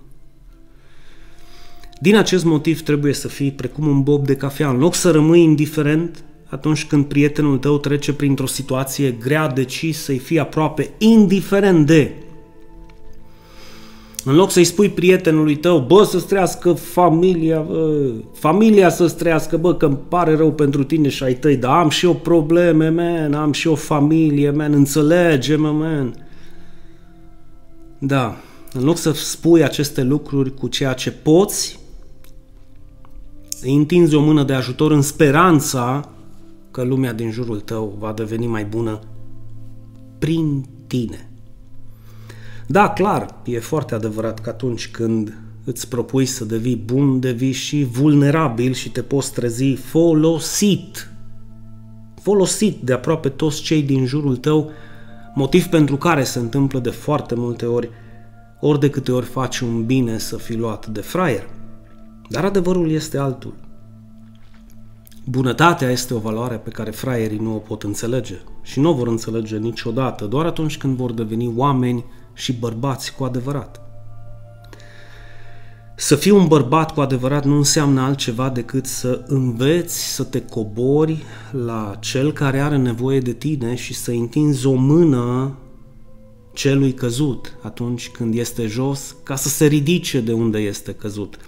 Din 2.03 2.17
acest 2.17 2.45
motiv 2.45 2.83
trebuie 2.83 3.13
să 3.13 3.29
fii 3.29 3.51
precum 3.51 3.87
un 3.87 4.03
bob 4.03 4.27
de 4.27 4.37
cafea. 4.37 4.69
În 4.71 4.79
loc 4.79 4.95
să 4.95 5.11
rămâi 5.11 5.43
indiferent 5.43 6.25
atunci 6.47 6.87
când 6.87 7.05
prietenul 7.05 7.59
tău 7.59 7.79
trece 7.79 8.13
printr-o 8.13 8.47
situație 8.47 9.11
grea, 9.11 9.49
deci 9.49 9.95
să-i 9.95 10.19
fii 10.19 10.39
aproape 10.39 10.91
indiferent 10.99 11.87
de. 11.87 12.13
În 14.25 14.35
loc 14.35 14.51
să-i 14.51 14.65
spui 14.65 14.89
prietenului 14.89 15.57
tău, 15.57 15.79
bă, 15.79 16.05
să-ți 16.05 16.27
trăiască 16.27 16.73
familia, 16.73 17.61
bă, 17.61 18.13
familia 18.33 18.91
să-ți 18.91 19.17
trăiască, 19.17 19.57
bă, 19.57 19.75
că 19.75 19.87
îmi 19.87 19.99
pare 20.09 20.37
rău 20.37 20.53
pentru 20.53 20.85
tine 20.85 21.09
și 21.09 21.23
ai 21.23 21.35
tăi, 21.35 21.57
dar 21.57 21.79
am 21.79 21.89
și 21.89 22.05
eu 22.05 22.15
probleme, 22.15 22.89
man, 22.89 23.35
am 23.35 23.53
și 23.53 23.69
o 23.69 23.75
familie, 23.75 24.51
man, 24.51 24.73
înțelege-mă, 24.73 25.71
man. 25.71 26.15
Da, 27.99 28.37
în 28.73 28.85
loc 28.85 28.97
să 28.97 29.13
spui 29.13 29.63
aceste 29.63 30.03
lucruri 30.03 30.55
cu 30.55 30.69
ceea 30.69 30.93
ce 30.93 31.11
poți, 31.11 31.80
îi 33.63 33.75
întinzi 33.75 34.15
o 34.15 34.21
mână 34.21 34.43
de 34.43 34.53
ajutor 34.53 34.91
în 34.91 35.03
speranța 35.03 36.09
că 36.71 36.83
lumea 36.83 37.13
din 37.13 37.31
jurul 37.31 37.61
tău 37.61 37.97
va 37.99 38.13
deveni 38.13 38.47
mai 38.47 38.65
bună 38.65 39.01
prin 40.19 40.69
tine. 40.87 41.31
Da, 42.67 42.89
clar, 42.89 43.41
e 43.45 43.59
foarte 43.59 43.95
adevărat 43.95 44.41
că 44.41 44.51
atunci 44.51 44.91
când 44.91 45.39
îți 45.65 45.89
propui 45.89 46.27
să 46.27 46.45
devii 46.45 46.77
bun, 46.77 47.21
devii 47.21 47.53
și 47.53 47.85
vulnerabil 47.91 48.73
și 48.73 48.91
te 48.91 49.03
poți 49.03 49.33
trezi 49.33 49.73
folosit. 49.75 51.11
Folosit 52.23 52.81
de 52.81 52.93
aproape 52.93 53.29
toți 53.29 53.63
cei 53.63 53.83
din 53.83 54.07
jurul 54.07 54.37
tău, 54.37 54.71
motiv 55.35 55.67
pentru 55.67 55.97
care 55.97 56.25
se 56.25 56.39
întâmplă 56.39 56.79
de 56.79 56.91
foarte 56.91 57.35
multe 57.35 57.67
ori, 57.67 57.91
ori 58.61 58.81
de 58.81 58.91
câte 58.91 59.13
ori 59.13 59.27
faci 59.27 59.59
un 59.59 59.85
bine 59.85 60.19
să 60.19 60.37
fii 60.37 60.57
luat 60.57 60.87
de 60.87 61.01
fraier. 61.01 61.49
Dar 62.31 62.45
adevărul 62.45 62.91
este 62.91 63.19
altul. 63.19 63.55
Bunătatea 65.25 65.91
este 65.91 66.15
o 66.15 66.19
valoare 66.19 66.57
pe 66.57 66.71
care 66.71 66.91
fraierii 66.91 67.39
nu 67.39 67.55
o 67.55 67.59
pot 67.59 67.83
înțelege 67.83 68.39
și 68.63 68.81
nu 68.81 68.91
o 68.91 68.95
vor 68.95 69.07
înțelege 69.07 69.57
niciodată, 69.57 70.25
doar 70.25 70.47
atunci 70.47 70.79
când 70.79 70.97
vor 70.97 71.13
deveni 71.13 71.53
oameni 71.57 72.05
și 72.35 72.53
bărbați 72.53 73.15
cu 73.15 73.25
adevărat. 73.25 73.81
Să 75.97 76.17
fii 76.17 76.31
un 76.31 76.47
bărbat 76.47 76.95
cu 76.95 77.01
adevărat 77.01 77.45
nu 77.45 77.57
înseamnă 77.57 78.01
altceva 78.01 78.49
decât 78.49 78.87
să 78.87 79.25
înveți 79.27 80.15
să 80.15 80.25
te 80.25 80.43
cobori 80.43 81.25
la 81.51 81.97
cel 82.01 82.33
care 82.33 82.61
are 82.61 82.77
nevoie 82.77 83.21
de 83.21 83.33
tine 83.33 83.75
și 83.75 83.95
să 83.95 84.11
întinzi 84.11 84.67
o 84.67 84.75
mână 84.75 85.57
celui 86.53 86.93
căzut 86.93 87.57
atunci 87.63 88.09
când 88.09 88.35
este 88.35 88.67
jos 88.67 89.17
ca 89.23 89.37
să 89.37 89.49
se 89.49 89.67
ridice 89.67 90.21
de 90.21 90.33
unde 90.33 90.59
este 90.59 90.93
căzut. 90.93 91.39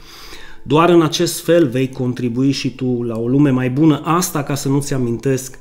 Doar 0.62 0.88
în 0.88 1.02
acest 1.02 1.44
fel 1.44 1.68
vei 1.68 1.88
contribui 1.88 2.50
și 2.50 2.74
tu 2.74 3.02
la 3.02 3.18
o 3.18 3.28
lume 3.28 3.50
mai 3.50 3.70
bună, 3.70 4.00
asta 4.04 4.42
ca 4.42 4.54
să 4.54 4.68
nu-ți 4.68 4.94
amintesc 4.94 5.58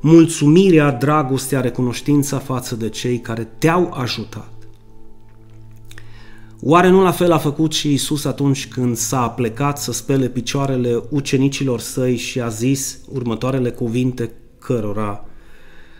mulțumirea, 0.00 0.90
dragostea, 0.90 1.60
recunoștința 1.60 2.38
față 2.38 2.76
de 2.76 2.88
cei 2.88 3.18
care 3.18 3.48
te-au 3.58 3.92
ajutat. 3.92 4.50
Oare 6.60 6.88
nu 6.88 7.02
la 7.02 7.10
fel 7.10 7.32
a 7.32 7.38
făcut 7.38 7.72
și 7.72 7.92
Isus 7.92 8.24
atunci 8.24 8.68
când 8.68 8.96
s-a 8.96 9.28
plecat 9.28 9.78
să 9.78 9.92
spele 9.92 10.28
picioarele 10.28 11.02
ucenicilor 11.10 11.80
săi 11.80 12.16
și 12.16 12.40
a 12.40 12.48
zis 12.48 12.98
următoarele 13.12 13.70
cuvinte 13.70 14.32
cărora 14.58 15.24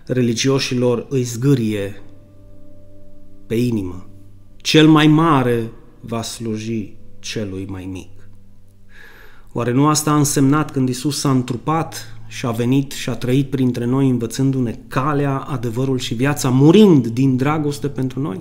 religioșilor 0.06 1.06
îi 1.08 1.22
zgârie 1.22 2.02
pe 3.46 3.54
inimă. 3.54 4.06
Cel 4.56 4.88
mai 4.88 5.06
mare 5.06 5.72
va 6.00 6.22
sluji 6.22 6.96
celui 7.18 7.66
mai 7.70 7.84
mic. 7.84 8.21
Oare 9.52 9.72
nu 9.72 9.86
asta 9.86 10.10
a 10.10 10.16
însemnat 10.16 10.70
când 10.70 10.88
Isus 10.88 11.18
s-a 11.18 11.30
întrupat 11.30 12.16
și 12.26 12.46
a 12.46 12.50
venit 12.50 12.92
și 12.92 13.08
a 13.08 13.14
trăit 13.14 13.50
printre 13.50 13.84
noi 13.84 14.08
învățându-ne 14.08 14.78
calea, 14.88 15.36
adevărul 15.36 15.98
și 15.98 16.14
viața, 16.14 16.48
murind 16.48 17.06
din 17.06 17.36
dragoste 17.36 17.88
pentru 17.88 18.20
noi? 18.20 18.40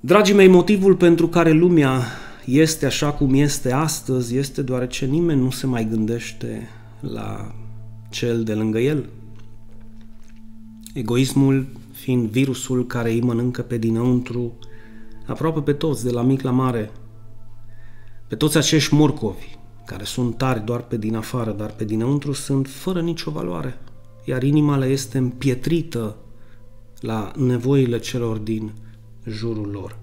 Dragii 0.00 0.34
mei, 0.34 0.48
motivul 0.48 0.94
pentru 0.94 1.28
care 1.28 1.50
lumea 1.50 2.02
este 2.44 2.86
așa 2.86 3.10
cum 3.10 3.34
este 3.34 3.72
astăzi 3.72 4.36
este 4.36 4.62
deoarece 4.62 5.06
nimeni 5.06 5.40
nu 5.40 5.50
se 5.50 5.66
mai 5.66 5.88
gândește 5.88 6.68
la 7.00 7.54
cel 8.10 8.42
de 8.44 8.54
lângă 8.54 8.78
el. 8.78 9.08
Egoismul 10.94 11.66
fiind 11.92 12.28
virusul 12.28 12.86
care 12.86 13.10
îi 13.10 13.20
mănâncă 13.20 13.62
pe 13.62 13.78
dinăuntru 13.78 14.52
aproape 15.26 15.60
pe 15.60 15.72
toți, 15.72 16.04
de 16.04 16.10
la 16.10 16.22
mic 16.22 16.42
la 16.42 16.50
mare, 16.50 16.90
pe 18.28 18.36
toți 18.36 18.56
acești 18.56 18.94
morcovi 18.94 19.56
care 19.86 20.04
sunt 20.04 20.36
tari 20.36 20.64
doar 20.64 20.80
pe 20.80 20.96
din 20.96 21.16
afară, 21.16 21.52
dar 21.52 21.70
pe 21.70 21.84
dinăuntru 21.84 22.32
sunt 22.32 22.68
fără 22.68 23.00
nicio 23.00 23.30
valoare, 23.30 23.78
iar 24.24 24.42
inima 24.42 24.76
le 24.76 24.86
este 24.86 25.18
împietrită 25.18 26.16
la 27.00 27.32
nevoile 27.36 27.98
celor 27.98 28.36
din 28.36 28.72
jurul 29.26 29.70
lor. 29.70 29.98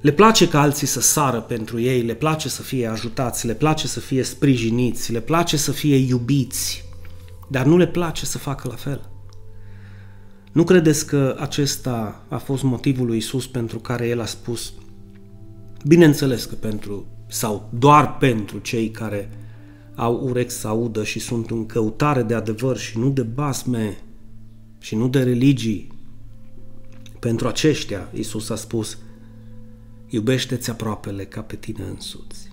Le 0.00 0.12
place 0.12 0.48
ca 0.48 0.60
alții 0.60 0.86
să 0.86 1.00
sară 1.00 1.40
pentru 1.40 1.80
ei, 1.80 2.02
le 2.02 2.14
place 2.14 2.48
să 2.48 2.62
fie 2.62 2.86
ajutați, 2.86 3.46
le 3.46 3.54
place 3.54 3.86
să 3.86 4.00
fie 4.00 4.22
sprijiniți, 4.22 5.12
le 5.12 5.20
place 5.20 5.56
să 5.56 5.72
fie 5.72 5.96
iubiți, 5.96 6.84
dar 7.48 7.66
nu 7.66 7.76
le 7.76 7.86
place 7.86 8.26
să 8.26 8.38
facă 8.38 8.68
la 8.68 8.74
fel. 8.74 9.10
Nu 10.52 10.64
credeți 10.64 11.06
că 11.06 11.36
acesta 11.40 12.24
a 12.28 12.36
fost 12.36 12.62
motivul 12.62 13.06
lui 13.06 13.16
Isus 13.16 13.46
pentru 13.46 13.78
care 13.78 14.08
el 14.08 14.20
a 14.20 14.24
spus 14.24 14.72
Bineînțeles 15.86 16.44
că 16.44 16.54
pentru 16.54 17.06
sau 17.26 17.68
doar 17.78 18.16
pentru 18.16 18.58
cei 18.58 18.90
care 18.90 19.30
au 19.94 20.20
urechi 20.28 20.50
să 20.50 20.68
audă 20.68 21.04
și 21.04 21.18
sunt 21.18 21.50
în 21.50 21.66
căutare 21.66 22.22
de 22.22 22.34
adevăr 22.34 22.76
și 22.76 22.98
nu 22.98 23.10
de 23.10 23.22
basme 23.22 23.98
și 24.78 24.96
nu 24.96 25.08
de 25.08 25.22
religii. 25.22 25.92
Pentru 27.18 27.48
aceștia, 27.48 28.08
Isus 28.14 28.50
a 28.50 28.54
spus, 28.54 28.98
iubește-ți 30.08 30.70
aproapele 30.70 31.24
ca 31.24 31.40
pe 31.40 31.56
tine 31.56 31.84
însuți. 31.84 32.52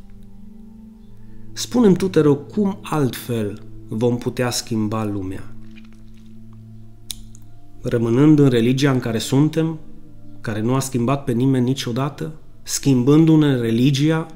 Spunem 1.53 1.93
tu, 1.93 2.09
te 2.09 2.19
rog, 2.19 2.51
cum 2.51 2.79
altfel 2.81 3.61
vom 3.88 4.17
putea 4.17 4.49
schimba 4.49 5.03
lumea? 5.03 5.55
Rămânând 7.81 8.39
în 8.39 8.49
religia 8.49 8.91
în 8.91 8.99
care 8.99 9.17
suntem, 9.17 9.79
care 10.41 10.61
nu 10.61 10.73
a 10.73 10.79
schimbat 10.79 11.23
pe 11.23 11.31
nimeni 11.31 11.65
niciodată, 11.65 12.33
schimbându-ne 12.67 13.56
religia, 13.56 14.28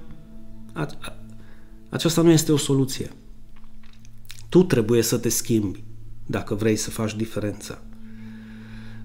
aceasta 1.90 2.22
nu 2.22 2.30
este 2.30 2.52
o 2.52 2.58
soluție. 2.58 3.10
Tu 4.50 4.64
trebuie 4.64 5.02
să 5.02 5.18
te 5.18 5.30
schimbi 5.30 5.84
dacă 6.26 6.56
vrei 6.56 6.76
să 6.76 6.90
faci 6.90 7.16
diferența. 7.16 7.82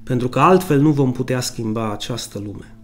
Pentru 0.02 0.28
că 0.28 0.40
altfel 0.40 0.80
nu 0.80 0.90
vom 0.90 1.12
putea 1.12 1.40
schimba 1.40 1.92
această 1.92 2.38
lume. 2.38 2.76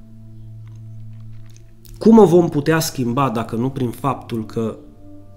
Cum 1.98 2.18
o 2.18 2.26
vom 2.26 2.48
putea 2.48 2.80
schimba 2.80 3.30
dacă 3.30 3.56
nu 3.56 3.70
prin 3.70 3.90
faptul 3.90 4.46
că 4.46 4.78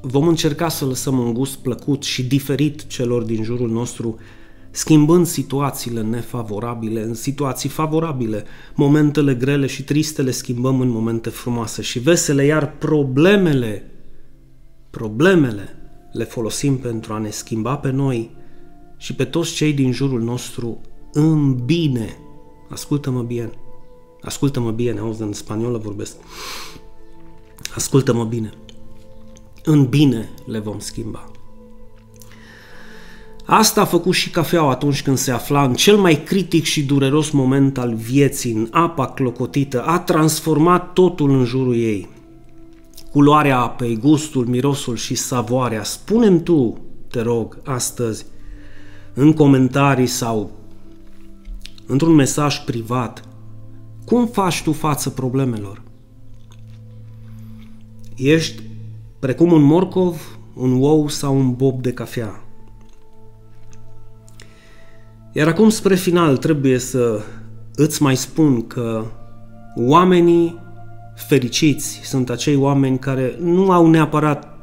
vom 0.02 0.28
încerca 0.28 0.70
să 0.70 0.86
lăsăm 0.86 1.18
un 1.18 1.34
gust 1.34 1.58
plăcut 1.58 2.04
și 2.04 2.28
diferit 2.28 2.88
celor 2.88 3.24
din 3.24 3.44
jurul 3.44 3.70
nostru, 3.70 4.18
schimbând 4.76 5.26
situațiile 5.26 6.02
nefavorabile 6.02 7.02
în 7.02 7.14
situații 7.14 7.70
favorabile, 7.70 8.44
momentele 8.76 9.36
grele 9.36 9.68
și 9.68 9.84
triste 9.84 10.22
le 10.22 10.32
schimbăm 10.32 10.80
în 10.80 10.90
momente 10.90 11.30
frumoase 11.30 11.82
și 11.82 12.00
vesele, 12.00 12.46
iar 12.46 12.76
problemele, 12.78 13.92
problemele 14.90 15.76
le 16.12 16.24
folosim 16.24 16.78
pentru 16.78 17.14
a 17.14 17.18
ne 17.18 17.30
schimba 17.30 17.78
pe 17.78 17.90
noi 17.90 18.36
și 18.98 19.16
pe 19.16 19.26
toți 19.26 19.54
cei 19.54 19.74
din 19.74 19.92
jurul 19.92 20.22
nostru 20.22 20.82
în 21.12 21.66
bine. 21.66 22.18
Ascultă-mă 22.70 23.22
bine. 23.22 23.50
Ascultă-mă 24.22 24.72
bine, 24.72 25.00
auzi, 25.00 25.22
în 25.22 25.34
spaniolă 25.34 25.78
vorbesc. 25.78 26.16
Ascultă-mă 27.76 28.24
bine. 28.24 28.50
În 29.64 29.86
bine 29.86 30.30
le 30.46 30.60
vom 30.60 30.80
schimba. 30.80 31.33
Asta 33.46 33.82
a 33.82 33.86
făcut 33.86 34.14
și 34.14 34.30
cafeaua 34.30 34.72
atunci 34.72 35.04
când 35.04 35.18
se 35.18 35.32
afla 35.32 35.64
în 35.64 35.74
cel 35.74 35.98
mai 35.98 36.24
critic 36.24 36.64
și 36.64 36.84
dureros 36.84 37.30
moment 37.30 37.78
al 37.78 37.94
vieții, 37.94 38.52
în 38.52 38.68
apa 38.72 39.08
clocotită, 39.08 39.84
a 39.84 40.00
transformat 40.00 40.94
totul 40.94 41.30
în 41.30 41.46
jurul 41.46 41.76
ei. 41.76 42.10
Culoarea 43.12 43.60
apei, 43.60 43.98
gustul, 43.98 44.46
mirosul 44.46 44.96
și 44.96 45.16
savoarea. 45.16 45.84
Spune-mi 45.84 46.42
tu, 46.42 46.78
te 47.08 47.22
rog, 47.22 47.58
astăzi, 47.64 48.26
în 49.14 49.34
comentarii 49.34 50.08
sau 50.08 50.52
într-un 51.86 52.14
mesaj 52.14 52.64
privat, 52.64 53.24
cum 54.06 54.28
faci 54.28 54.62
tu 54.62 54.72
față 54.72 55.10
problemelor? 55.10 55.82
Ești 58.16 58.62
precum 59.20 59.52
un 59.52 59.62
morcov, 59.62 60.38
un 60.54 60.78
ou 60.82 61.08
sau 61.08 61.38
un 61.38 61.56
bob 61.56 61.82
de 61.82 61.94
cafea. 61.94 62.44
Iar 65.36 65.48
acum, 65.48 65.70
spre 65.70 65.96
final, 65.96 66.38
trebuie 66.38 66.78
să 66.78 67.22
îți 67.76 68.02
mai 68.02 68.18
spun 68.18 68.68
că 68.68 69.06
oamenii 69.76 70.60
fericiți 71.16 72.00
sunt 72.04 72.30
acei 72.30 72.56
oameni 72.56 73.00
care 73.00 73.38
nu 73.40 73.72
au 73.72 73.90
neapărat 73.90 74.58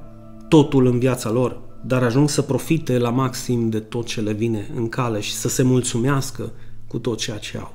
totul 0.48 0.86
în 0.86 0.98
viața 0.98 1.30
lor, 1.30 1.60
dar 1.84 2.02
ajung 2.02 2.28
să 2.28 2.42
profite 2.42 2.98
la 2.98 3.10
maxim 3.10 3.68
de 3.68 3.78
tot 3.78 4.06
ce 4.06 4.20
le 4.20 4.32
vine 4.32 4.70
în 4.74 4.88
cale 4.88 5.20
și 5.20 5.34
să 5.34 5.48
se 5.48 5.62
mulțumească 5.62 6.52
cu 6.88 6.98
tot 6.98 7.18
ceea 7.18 7.38
ce 7.38 7.58
au. 7.58 7.72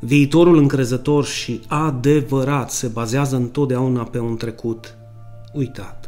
Viitorul 0.00 0.56
încrezător 0.56 1.24
și 1.24 1.60
adevărat 1.66 2.70
se 2.70 2.86
bazează 2.86 3.36
întotdeauna 3.36 4.02
pe 4.02 4.18
un 4.18 4.36
trecut 4.36 4.96
uitat. 5.52 6.05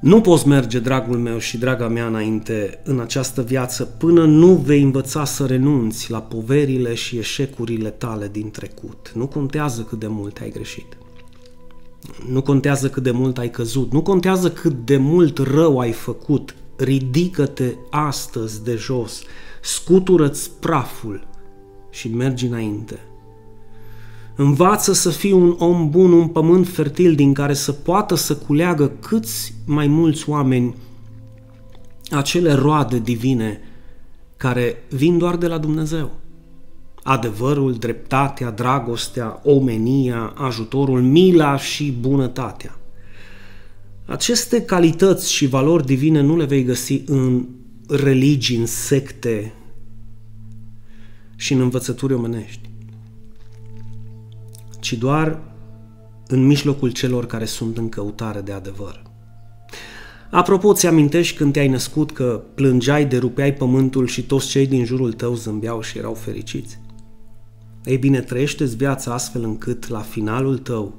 Nu 0.00 0.20
poți 0.20 0.48
merge, 0.48 0.78
dragul 0.78 1.18
meu 1.18 1.38
și 1.38 1.58
draga 1.58 1.88
mea, 1.88 2.06
înainte 2.06 2.80
în 2.84 3.00
această 3.00 3.42
viață 3.42 3.84
până 3.84 4.24
nu 4.24 4.54
vei 4.54 4.82
învăța 4.82 5.24
să 5.24 5.46
renunți 5.46 6.10
la 6.10 6.22
poverile 6.22 6.94
și 6.94 7.18
eșecurile 7.18 7.90
tale 7.90 8.28
din 8.32 8.50
trecut. 8.50 9.12
Nu 9.14 9.26
contează 9.26 9.82
cât 9.82 9.98
de 9.98 10.06
mult 10.06 10.38
ai 10.40 10.50
greșit. 10.50 10.96
Nu 12.30 12.42
contează 12.42 12.88
cât 12.88 13.02
de 13.02 13.10
mult 13.10 13.38
ai 13.38 13.50
căzut. 13.50 13.92
Nu 13.92 14.02
contează 14.02 14.50
cât 14.50 14.84
de 14.84 14.96
mult 14.96 15.38
rău 15.38 15.78
ai 15.78 15.92
făcut. 15.92 16.54
Ridică-te 16.76 17.74
astăzi 17.90 18.64
de 18.64 18.74
jos, 18.74 19.22
scutură-ți 19.62 20.50
praful 20.60 21.26
și 21.90 22.08
mergi 22.08 22.46
înainte. 22.46 22.98
Învață 24.36 24.92
să 24.92 25.10
fii 25.10 25.32
un 25.32 25.56
om 25.58 25.90
bun, 25.90 26.12
un 26.12 26.28
pământ 26.28 26.68
fertil 26.68 27.14
din 27.14 27.32
care 27.32 27.54
să 27.54 27.72
poată 27.72 28.14
să 28.14 28.36
culeagă 28.36 28.92
câți 29.00 29.54
mai 29.66 29.86
mulți 29.86 30.28
oameni 30.28 30.74
acele 32.10 32.52
roade 32.52 32.98
divine 32.98 33.60
care 34.36 34.84
vin 34.88 35.18
doar 35.18 35.36
de 35.36 35.46
la 35.46 35.58
Dumnezeu. 35.58 36.10
Adevărul, 37.02 37.74
dreptatea, 37.74 38.50
dragostea, 38.50 39.40
omenia, 39.44 40.32
ajutorul, 40.36 41.02
mila 41.02 41.56
și 41.56 41.96
bunătatea. 42.00 42.78
Aceste 44.06 44.62
calități 44.62 45.32
și 45.32 45.46
valori 45.46 45.86
divine 45.86 46.20
nu 46.20 46.36
le 46.36 46.44
vei 46.44 46.64
găsi 46.64 47.02
în 47.06 47.46
religii, 47.88 48.56
în 48.56 48.66
secte 48.66 49.52
și 51.36 51.52
în 51.52 51.60
învățături 51.60 52.14
omenești 52.14 52.68
ci 54.80 54.92
doar 54.92 55.40
în 56.26 56.46
mijlocul 56.46 56.90
celor 56.90 57.26
care 57.26 57.44
sunt 57.44 57.78
în 57.78 57.88
căutare 57.88 58.40
de 58.40 58.52
adevăr. 58.52 59.02
Apropo, 60.30 60.72
ți 60.72 60.86
amintești 60.86 61.36
când 61.36 61.52
te-ai 61.52 61.68
născut 61.68 62.12
că 62.12 62.42
plângeai, 62.54 63.06
derupeai 63.06 63.54
pământul 63.54 64.06
și 64.06 64.22
toți 64.22 64.48
cei 64.48 64.66
din 64.66 64.84
jurul 64.84 65.12
tău 65.12 65.34
zâmbeau 65.34 65.80
și 65.80 65.98
erau 65.98 66.14
fericiți? 66.14 66.78
Ei 67.84 67.96
bine, 67.96 68.20
trăiește-ți 68.20 68.76
viața 68.76 69.12
astfel 69.12 69.44
încât, 69.44 69.88
la 69.88 70.00
finalul 70.00 70.58
tău, 70.58 70.94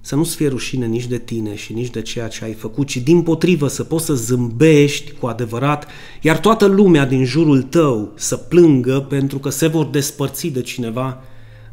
să 0.00 0.16
nu-ți 0.16 0.36
fie 0.36 0.48
rușine 0.48 0.86
nici 0.86 1.06
de 1.06 1.18
tine 1.18 1.54
și 1.54 1.72
nici 1.72 1.90
de 1.90 2.02
ceea 2.02 2.28
ce 2.28 2.44
ai 2.44 2.52
făcut, 2.52 2.86
ci 2.86 2.96
din 2.96 3.22
potrivă 3.22 3.68
să 3.68 3.84
poți 3.84 4.04
să 4.04 4.14
zâmbești 4.14 5.12
cu 5.12 5.26
adevărat, 5.26 5.86
iar 6.22 6.38
toată 6.38 6.66
lumea 6.66 7.06
din 7.06 7.24
jurul 7.24 7.62
tău 7.62 8.12
să 8.16 8.36
plângă 8.36 9.06
pentru 9.08 9.38
că 9.38 9.48
se 9.48 9.66
vor 9.66 9.86
despărți 9.86 10.46
de 10.46 10.60
cineva 10.60 11.20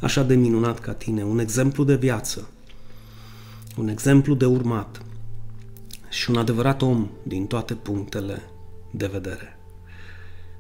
așa 0.06 0.24
de 0.24 0.36
minunat 0.36 0.80
ca 0.80 0.94
tine, 0.94 1.24
un 1.24 1.40
exemplu 1.40 1.84
de 1.84 1.96
viață, 1.96 2.50
un 3.78 3.88
exemplu 3.88 4.34
de 4.34 4.46
urmat 4.46 5.02
și 6.10 6.30
un 6.30 6.38
adevărat 6.38 6.82
om 6.82 7.10
din 7.24 7.46
toate 7.46 7.74
punctele 7.74 8.42
de 8.92 9.10
vedere. 9.12 9.60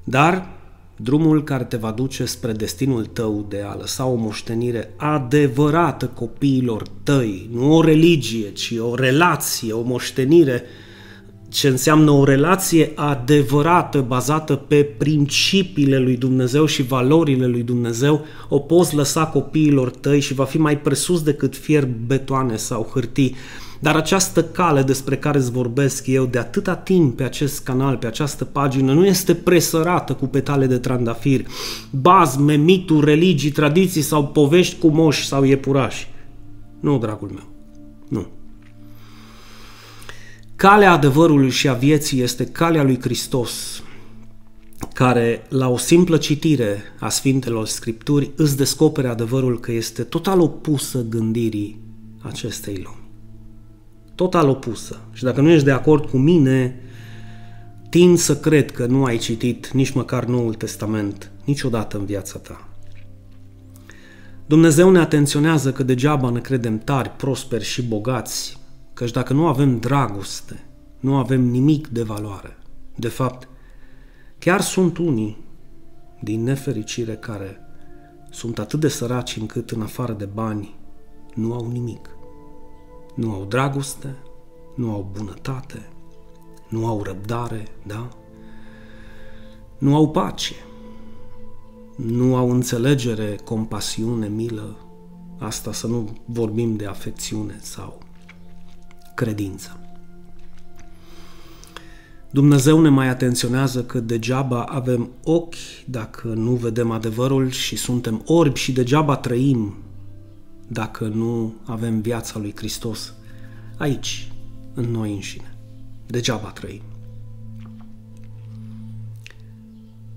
Dar 0.03 0.49
drumul 0.95 1.43
care 1.43 1.63
te 1.63 1.77
va 1.77 1.91
duce 1.91 2.25
spre 2.25 2.51
destinul 2.51 3.05
tău 3.05 3.45
de 3.49 3.61
a 3.61 3.75
lăsa 3.75 4.05
o 4.05 4.15
moștenire 4.15 4.93
adevărată 4.95 6.07
copiilor 6.07 6.87
tăi, 7.03 7.49
nu 7.51 7.75
o 7.75 7.81
religie, 7.81 8.51
ci 8.51 8.73
o 8.79 8.95
relație, 8.95 9.73
o 9.73 9.81
moștenire 9.81 10.63
ce 11.55 11.67
înseamnă 11.67 12.11
o 12.11 12.23
relație 12.23 12.91
adevărată, 12.95 14.01
bazată 14.07 14.55
pe 14.55 14.83
principiile 14.83 15.99
lui 15.99 16.17
Dumnezeu 16.17 16.65
și 16.65 16.83
valorile 16.83 17.47
lui 17.47 17.61
Dumnezeu, 17.61 18.25
o 18.49 18.59
poți 18.59 18.95
lăsa 18.95 19.25
copiilor 19.25 19.89
tăi 19.89 20.19
și 20.19 20.33
va 20.33 20.43
fi 20.43 20.57
mai 20.57 20.79
presus 20.79 21.23
decât 21.23 21.55
fier 21.55 21.87
betoane 22.05 22.55
sau 22.55 22.89
hârtii. 22.93 23.35
Dar 23.79 23.95
această 23.95 24.43
cale 24.43 24.81
despre 24.81 25.17
care 25.17 25.37
îți 25.37 25.51
vorbesc 25.51 26.07
eu 26.07 26.25
de 26.25 26.37
atâta 26.37 26.75
timp 26.75 27.17
pe 27.17 27.23
acest 27.23 27.63
canal, 27.63 27.97
pe 27.97 28.07
această 28.07 28.45
pagină, 28.45 28.93
nu 28.93 29.05
este 29.05 29.33
presărată 29.35 30.13
cu 30.13 30.25
petale 30.25 30.65
de 30.65 30.77
trandafir, 30.77 31.45
bazme, 31.89 32.55
mituri, 32.55 33.05
religii, 33.05 33.51
tradiții 33.51 34.01
sau 34.01 34.27
povești 34.27 34.79
cu 34.79 34.87
moși 34.87 35.27
sau 35.27 35.43
iepurași. 35.43 36.07
Nu, 36.79 36.97
dragul 36.97 37.29
meu, 37.33 37.49
nu. 38.07 38.27
Calea 40.57 40.91
adevărului 40.91 41.49
și 41.49 41.67
a 41.69 41.73
vieții 41.73 42.21
este 42.21 42.45
calea 42.45 42.83
lui 42.83 43.01
Hristos, 43.01 43.83
care, 44.93 45.45
la 45.49 45.69
o 45.69 45.77
simplă 45.77 46.17
citire 46.17 46.83
a 46.99 47.09
Sfintelor 47.09 47.67
Scripturi, 47.67 48.31
îți 48.35 48.57
descopere 48.57 49.07
adevărul 49.07 49.59
că 49.59 49.71
este 49.71 50.03
total 50.03 50.39
opusă 50.39 51.05
gândirii 51.09 51.79
acestei 52.21 52.81
lumi. 52.83 53.09
Total 54.15 54.49
opusă. 54.49 54.99
Și 55.13 55.23
dacă 55.23 55.41
nu 55.41 55.49
ești 55.49 55.65
de 55.65 55.71
acord 55.71 56.09
cu 56.09 56.17
mine, 56.17 56.79
tind 57.89 58.17
să 58.17 58.37
cred 58.37 58.71
că 58.71 58.85
nu 58.85 59.03
ai 59.03 59.17
citit 59.17 59.71
nici 59.71 59.91
măcar 59.91 60.25
Noul 60.25 60.53
Testament 60.53 61.31
niciodată 61.45 61.97
în 61.97 62.05
viața 62.05 62.39
ta. 62.39 62.67
Dumnezeu 64.45 64.91
ne 64.91 64.99
atenționează 64.99 65.71
că 65.71 65.83
degeaba 65.83 66.29
ne 66.29 66.39
credem 66.39 66.79
tari, 66.79 67.09
prosperi 67.09 67.63
și 67.63 67.83
bogați, 67.83 68.57
Căci 68.95 69.11
dacă 69.11 69.33
nu 69.33 69.47
avem 69.47 69.79
dragoste, 69.79 70.65
nu 70.99 71.15
avem 71.15 71.41
nimic 71.41 71.87
de 71.87 72.03
valoare. 72.03 72.57
De 72.95 73.07
fapt, 73.07 73.47
chiar 74.39 74.61
sunt 74.61 74.97
unii 74.97 75.37
din 76.21 76.43
nefericire 76.43 77.15
care 77.15 77.59
sunt 78.29 78.59
atât 78.59 78.79
de 78.79 78.87
săraci 78.87 79.35
încât 79.35 79.71
în 79.71 79.81
afară 79.81 80.13
de 80.13 80.25
bani 80.25 80.75
nu 81.33 81.53
au 81.53 81.71
nimic. 81.71 82.09
Nu 83.15 83.31
au 83.31 83.45
dragoste, 83.45 84.15
nu 84.75 84.91
au 84.91 85.09
bunătate, 85.17 85.89
nu 86.69 86.87
au 86.87 87.03
răbdare, 87.03 87.67
da? 87.87 88.09
Nu 89.77 89.95
au 89.95 90.09
pace, 90.09 90.55
nu 91.95 92.35
au 92.35 92.51
înțelegere, 92.51 93.35
compasiune, 93.43 94.27
milă, 94.27 94.77
asta 95.39 95.71
să 95.71 95.87
nu 95.87 96.09
vorbim 96.25 96.75
de 96.75 96.85
afecțiune 96.85 97.59
sau 97.61 98.04
credință. 99.15 99.79
Dumnezeu 102.29 102.81
ne 102.81 102.89
mai 102.89 103.07
atenționează 103.07 103.83
că 103.83 103.99
degeaba 103.99 104.63
avem 104.63 105.09
ochi 105.23 105.55
dacă 105.85 106.27
nu 106.27 106.51
vedem 106.51 106.91
adevărul 106.91 107.49
și 107.49 107.75
suntem 107.75 108.21
orbi 108.25 108.59
și 108.59 108.71
degeaba 108.71 109.15
trăim 109.15 109.75
dacă 110.67 111.07
nu 111.07 111.53
avem 111.63 112.01
viața 112.01 112.39
lui 112.39 112.53
Hristos 112.55 113.13
aici, 113.77 114.31
în 114.73 114.91
noi 114.91 115.13
înșine. 115.13 115.55
Degeaba 116.07 116.47
trăim. 116.47 116.81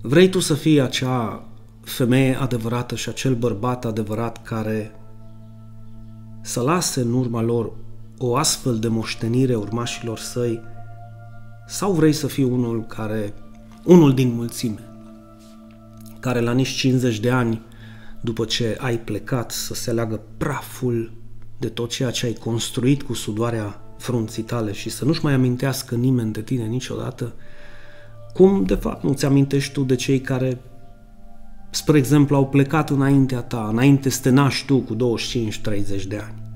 Vrei 0.01 0.29
tu 0.29 0.41
să 0.41 0.55
fii 0.55 0.81
acea 0.81 1.45
femeie 1.81 2.35
adevărată 2.35 2.95
și 2.95 3.09
acel 3.09 3.35
bărbat 3.35 3.85
adevărat 3.85 4.43
care 4.43 4.95
să 6.41 6.61
lase 6.61 7.01
în 7.01 7.13
urma 7.13 7.43
lor 7.43 7.73
o 8.19 8.37
astfel 8.37 8.79
de 8.79 8.89
moștenire 8.89 9.55
urmașilor 9.55 10.19
săi 10.19 10.61
sau 11.67 11.93
vrei 11.93 12.13
să 12.13 12.27
fii 12.27 12.45
unul 12.45 12.85
care, 12.87 13.35
unul 13.85 14.15
din 14.15 14.35
mulțime, 14.35 14.81
care 16.21 16.41
la 16.41 16.53
nici 16.53 16.69
50 16.69 17.19
de 17.19 17.31
ani 17.31 17.63
după 18.21 18.45
ce 18.45 18.77
ai 18.81 18.99
plecat 18.99 19.51
să 19.51 19.75
se 19.75 19.93
leagă 19.93 20.21
praful 20.37 21.13
de 21.59 21.69
tot 21.69 21.91
ceea 21.91 22.11
ce 22.11 22.27
ai 22.27 22.33
construit 22.33 23.03
cu 23.03 23.15
sudoarea 23.15 23.81
frunții 23.99 24.43
tale 24.43 24.73
și 24.73 24.91
să 24.91 25.05
nu-și 25.05 25.25
mai 25.25 25.33
amintească 25.33 25.95
nimeni 25.95 26.33
de 26.33 26.43
tine 26.43 26.65
niciodată, 26.65 27.33
cum 28.35 28.65
de 28.65 28.75
fapt 28.75 29.03
nu-ți 29.03 29.25
amintești 29.25 29.73
tu 29.73 29.83
de 29.83 29.95
cei 29.95 30.21
care, 30.21 30.59
spre 31.71 31.99
exemplu, 31.99 32.37
au 32.37 32.49
plecat 32.49 32.91
înaintea 32.91 33.41
ta, 33.41 33.69
înainte 33.71 34.09
să 34.09 34.21
te 34.21 34.31
naști 34.31 34.67
tu 34.67 34.79
cu 34.79 34.97
25-30 36.03 36.03
de 36.09 36.17
ani? 36.17 36.48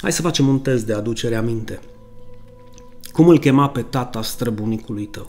Hai 0.00 0.12
să 0.12 0.22
facem 0.22 0.48
un 0.48 0.58
test 0.58 0.86
de 0.86 0.92
aducere 0.92 1.34
aminte. 1.34 1.80
Cum 3.12 3.28
îl 3.28 3.38
chema 3.38 3.68
pe 3.68 3.82
tata 3.82 4.22
străbunicului 4.22 5.06
tău? 5.06 5.26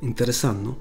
Interesant, 0.00 0.64
nu? 0.64 0.76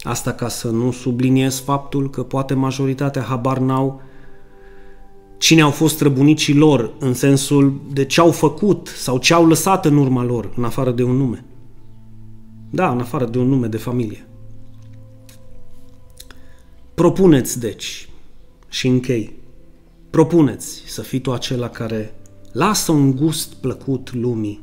Asta 0.00 0.32
ca 0.32 0.48
să 0.48 0.70
nu 0.70 0.90
subliniez 0.90 1.58
faptul 1.58 2.10
că 2.10 2.22
poate 2.22 2.54
majoritatea 2.54 3.22
habar 3.22 3.58
n-au 3.58 4.00
cine 5.38 5.60
au 5.60 5.70
fost 5.70 5.94
străbunicii 5.94 6.54
lor, 6.54 6.94
în 6.98 7.14
sensul 7.14 7.80
de 7.92 8.04
ce 8.04 8.20
au 8.20 8.30
făcut 8.30 8.86
sau 8.86 9.18
ce 9.18 9.34
au 9.34 9.46
lăsat 9.46 9.84
în 9.84 9.96
urma 9.96 10.24
lor, 10.24 10.52
în 10.56 10.64
afară 10.64 10.90
de 10.90 11.02
un 11.02 11.16
nume. 11.16 11.44
Da, 12.70 12.90
în 12.90 13.00
afară 13.00 13.24
de 13.24 13.38
un 13.38 13.48
nume 13.48 13.66
de 13.66 13.76
familie. 13.76 14.26
Propuneți, 16.94 17.60
deci, 17.60 18.08
și 18.68 18.86
închei, 18.86 19.32
Propuneți 20.16 20.82
să 20.86 21.02
fii 21.02 21.18
tu 21.18 21.32
acela 21.32 21.68
care 21.68 22.14
lasă 22.52 22.92
un 22.92 23.16
gust 23.16 23.54
plăcut 23.54 24.14
lumii. 24.14 24.60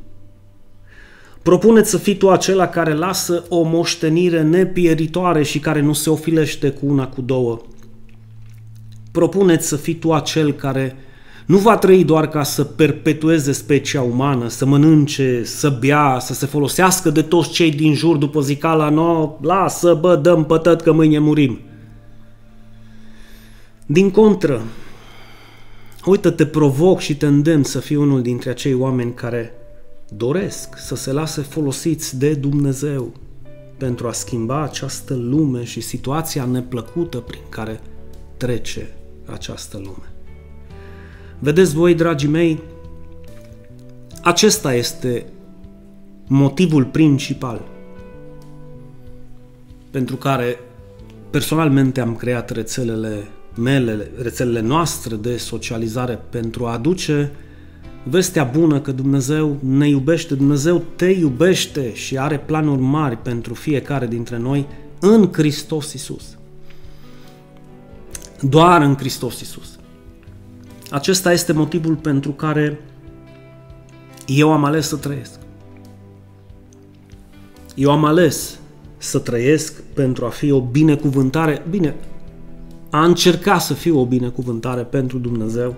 Propuneți 1.42 1.90
să 1.90 1.98
fii 1.98 2.16
tu 2.16 2.30
acela 2.30 2.66
care 2.66 2.94
lasă 2.94 3.44
o 3.48 3.62
moștenire 3.62 4.42
nepieritoare 4.42 5.42
și 5.42 5.58
care 5.58 5.80
nu 5.80 5.92
se 5.92 6.10
ofilește 6.10 6.70
cu 6.70 6.86
una, 6.86 7.06
cu 7.08 7.20
două. 7.20 7.60
Propuneți 9.12 9.66
să 9.66 9.76
fii 9.76 9.94
tu 9.94 10.12
acel 10.12 10.52
care 10.52 10.96
nu 11.46 11.58
va 11.58 11.76
trăi 11.76 12.04
doar 12.04 12.28
ca 12.28 12.42
să 12.42 12.64
perpetueze 12.64 13.52
specia 13.52 14.02
umană, 14.02 14.48
să 14.48 14.66
mănânce, 14.66 15.44
să 15.44 15.76
bea, 15.80 16.18
să 16.20 16.34
se 16.34 16.46
folosească 16.46 17.10
de 17.10 17.22
toți 17.22 17.50
cei 17.50 17.70
din 17.70 17.94
jur 17.94 18.16
după 18.16 18.40
zicala, 18.40 18.88
no, 18.88 19.36
lasă, 19.40 19.94
bă, 19.94 20.16
dăm 20.16 20.44
pătăt 20.44 20.80
că 20.80 20.92
mâine 20.92 21.18
murim. 21.18 21.60
Din 23.86 24.10
contră, 24.10 24.62
Uită, 26.06 26.30
te 26.30 26.46
provoc 26.46 27.00
și 27.00 27.16
te 27.16 27.26
îndemn 27.26 27.62
să 27.62 27.80
fii 27.80 27.96
unul 27.96 28.22
dintre 28.22 28.50
acei 28.50 28.74
oameni 28.74 29.14
care 29.14 29.52
doresc 30.08 30.78
să 30.78 30.94
se 30.94 31.12
lase 31.12 31.40
folosiți 31.40 32.18
de 32.18 32.34
Dumnezeu 32.34 33.12
pentru 33.76 34.06
a 34.08 34.12
schimba 34.12 34.62
această 34.62 35.14
lume 35.14 35.64
și 35.64 35.80
situația 35.80 36.44
neplăcută 36.44 37.18
prin 37.18 37.40
care 37.48 37.80
trece 38.36 38.90
această 39.26 39.76
lume. 39.76 40.12
Vedeți 41.38 41.74
voi, 41.74 41.94
dragii 41.94 42.28
mei, 42.28 42.62
acesta 44.22 44.74
este 44.74 45.26
motivul 46.26 46.84
principal 46.84 47.64
pentru 49.90 50.16
care 50.16 50.58
personalmente 51.30 52.00
am 52.00 52.16
creat 52.16 52.50
rețelele 52.50 53.28
mele, 53.56 54.10
rețelele 54.22 54.60
noastre 54.60 55.16
de 55.16 55.36
socializare 55.36 56.20
pentru 56.30 56.66
a 56.66 56.72
aduce 56.72 57.30
vestea 58.02 58.44
bună 58.44 58.80
că 58.80 58.92
Dumnezeu 58.92 59.56
ne 59.60 59.88
iubește, 59.88 60.34
Dumnezeu 60.34 60.82
te 60.96 61.06
iubește 61.06 61.94
și 61.94 62.18
are 62.18 62.38
planuri 62.38 62.80
mari 62.80 63.16
pentru 63.16 63.54
fiecare 63.54 64.06
dintre 64.06 64.38
noi 64.38 64.66
în 65.00 65.28
Hristos 65.32 65.92
Isus. 65.92 66.36
Doar 68.40 68.82
în 68.82 68.96
Hristos 68.96 69.40
Isus. 69.40 69.78
Acesta 70.90 71.32
este 71.32 71.52
motivul 71.52 71.94
pentru 71.94 72.30
care 72.30 72.80
eu 74.26 74.52
am 74.52 74.64
ales 74.64 74.88
să 74.88 74.96
trăiesc. 74.96 75.38
Eu 77.74 77.90
am 77.90 78.04
ales 78.04 78.58
să 78.96 79.18
trăiesc 79.18 79.82
pentru 79.82 80.24
a 80.24 80.28
fi 80.28 80.50
o 80.50 80.60
binecuvântare. 80.60 81.62
Bine, 81.70 81.94
a 82.94 83.04
încerca 83.04 83.58
să 83.58 83.74
fiu 83.74 84.00
o 84.00 84.06
binecuvântare 84.06 84.82
pentru 84.82 85.18
Dumnezeu 85.18 85.76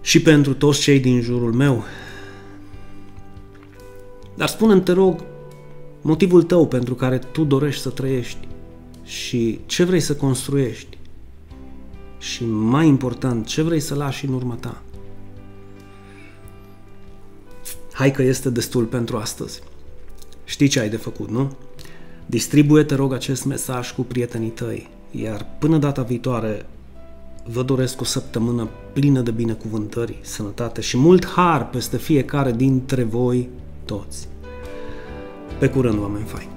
și 0.00 0.22
pentru 0.22 0.54
toți 0.54 0.80
cei 0.80 1.00
din 1.00 1.20
jurul 1.20 1.52
meu. 1.52 1.84
Dar 4.34 4.48
spune 4.48 4.80
te 4.80 4.92
rog, 4.92 5.24
motivul 6.00 6.42
tău 6.42 6.66
pentru 6.66 6.94
care 6.94 7.18
tu 7.18 7.44
dorești 7.44 7.82
să 7.82 7.88
trăiești 7.88 8.48
și 9.04 9.60
ce 9.66 9.84
vrei 9.84 10.00
să 10.00 10.16
construiești 10.16 10.98
și 12.18 12.44
mai 12.44 12.86
important, 12.86 13.46
ce 13.46 13.62
vrei 13.62 13.80
să 13.80 13.94
lași 13.94 14.26
în 14.26 14.32
urma 14.32 14.54
ta. 14.54 14.82
Hai 17.92 18.10
că 18.10 18.22
este 18.22 18.50
destul 18.50 18.84
pentru 18.84 19.16
astăzi. 19.16 19.62
Știi 20.44 20.68
ce 20.68 20.80
ai 20.80 20.88
de 20.88 20.96
făcut, 20.96 21.30
nu? 21.30 21.56
Distribuie, 22.26 22.82
te 22.82 22.94
rog, 22.94 23.12
acest 23.12 23.44
mesaj 23.44 23.92
cu 23.92 24.02
prietenii 24.02 24.50
tăi 24.50 24.94
iar 25.22 25.46
până 25.58 25.78
data 25.78 26.02
viitoare, 26.02 26.66
vă 27.44 27.62
doresc 27.62 28.00
o 28.00 28.04
săptămână 28.04 28.68
plină 28.92 29.20
de 29.20 29.30
binecuvântări, 29.30 30.18
sănătate 30.22 30.80
și 30.80 30.96
mult 30.96 31.26
har 31.26 31.68
peste 31.68 31.96
fiecare 31.96 32.52
dintre 32.52 33.02
voi 33.02 33.48
toți. 33.84 34.28
Pe 35.58 35.68
curând, 35.68 35.98
oameni 36.00 36.24
faini! 36.24 36.55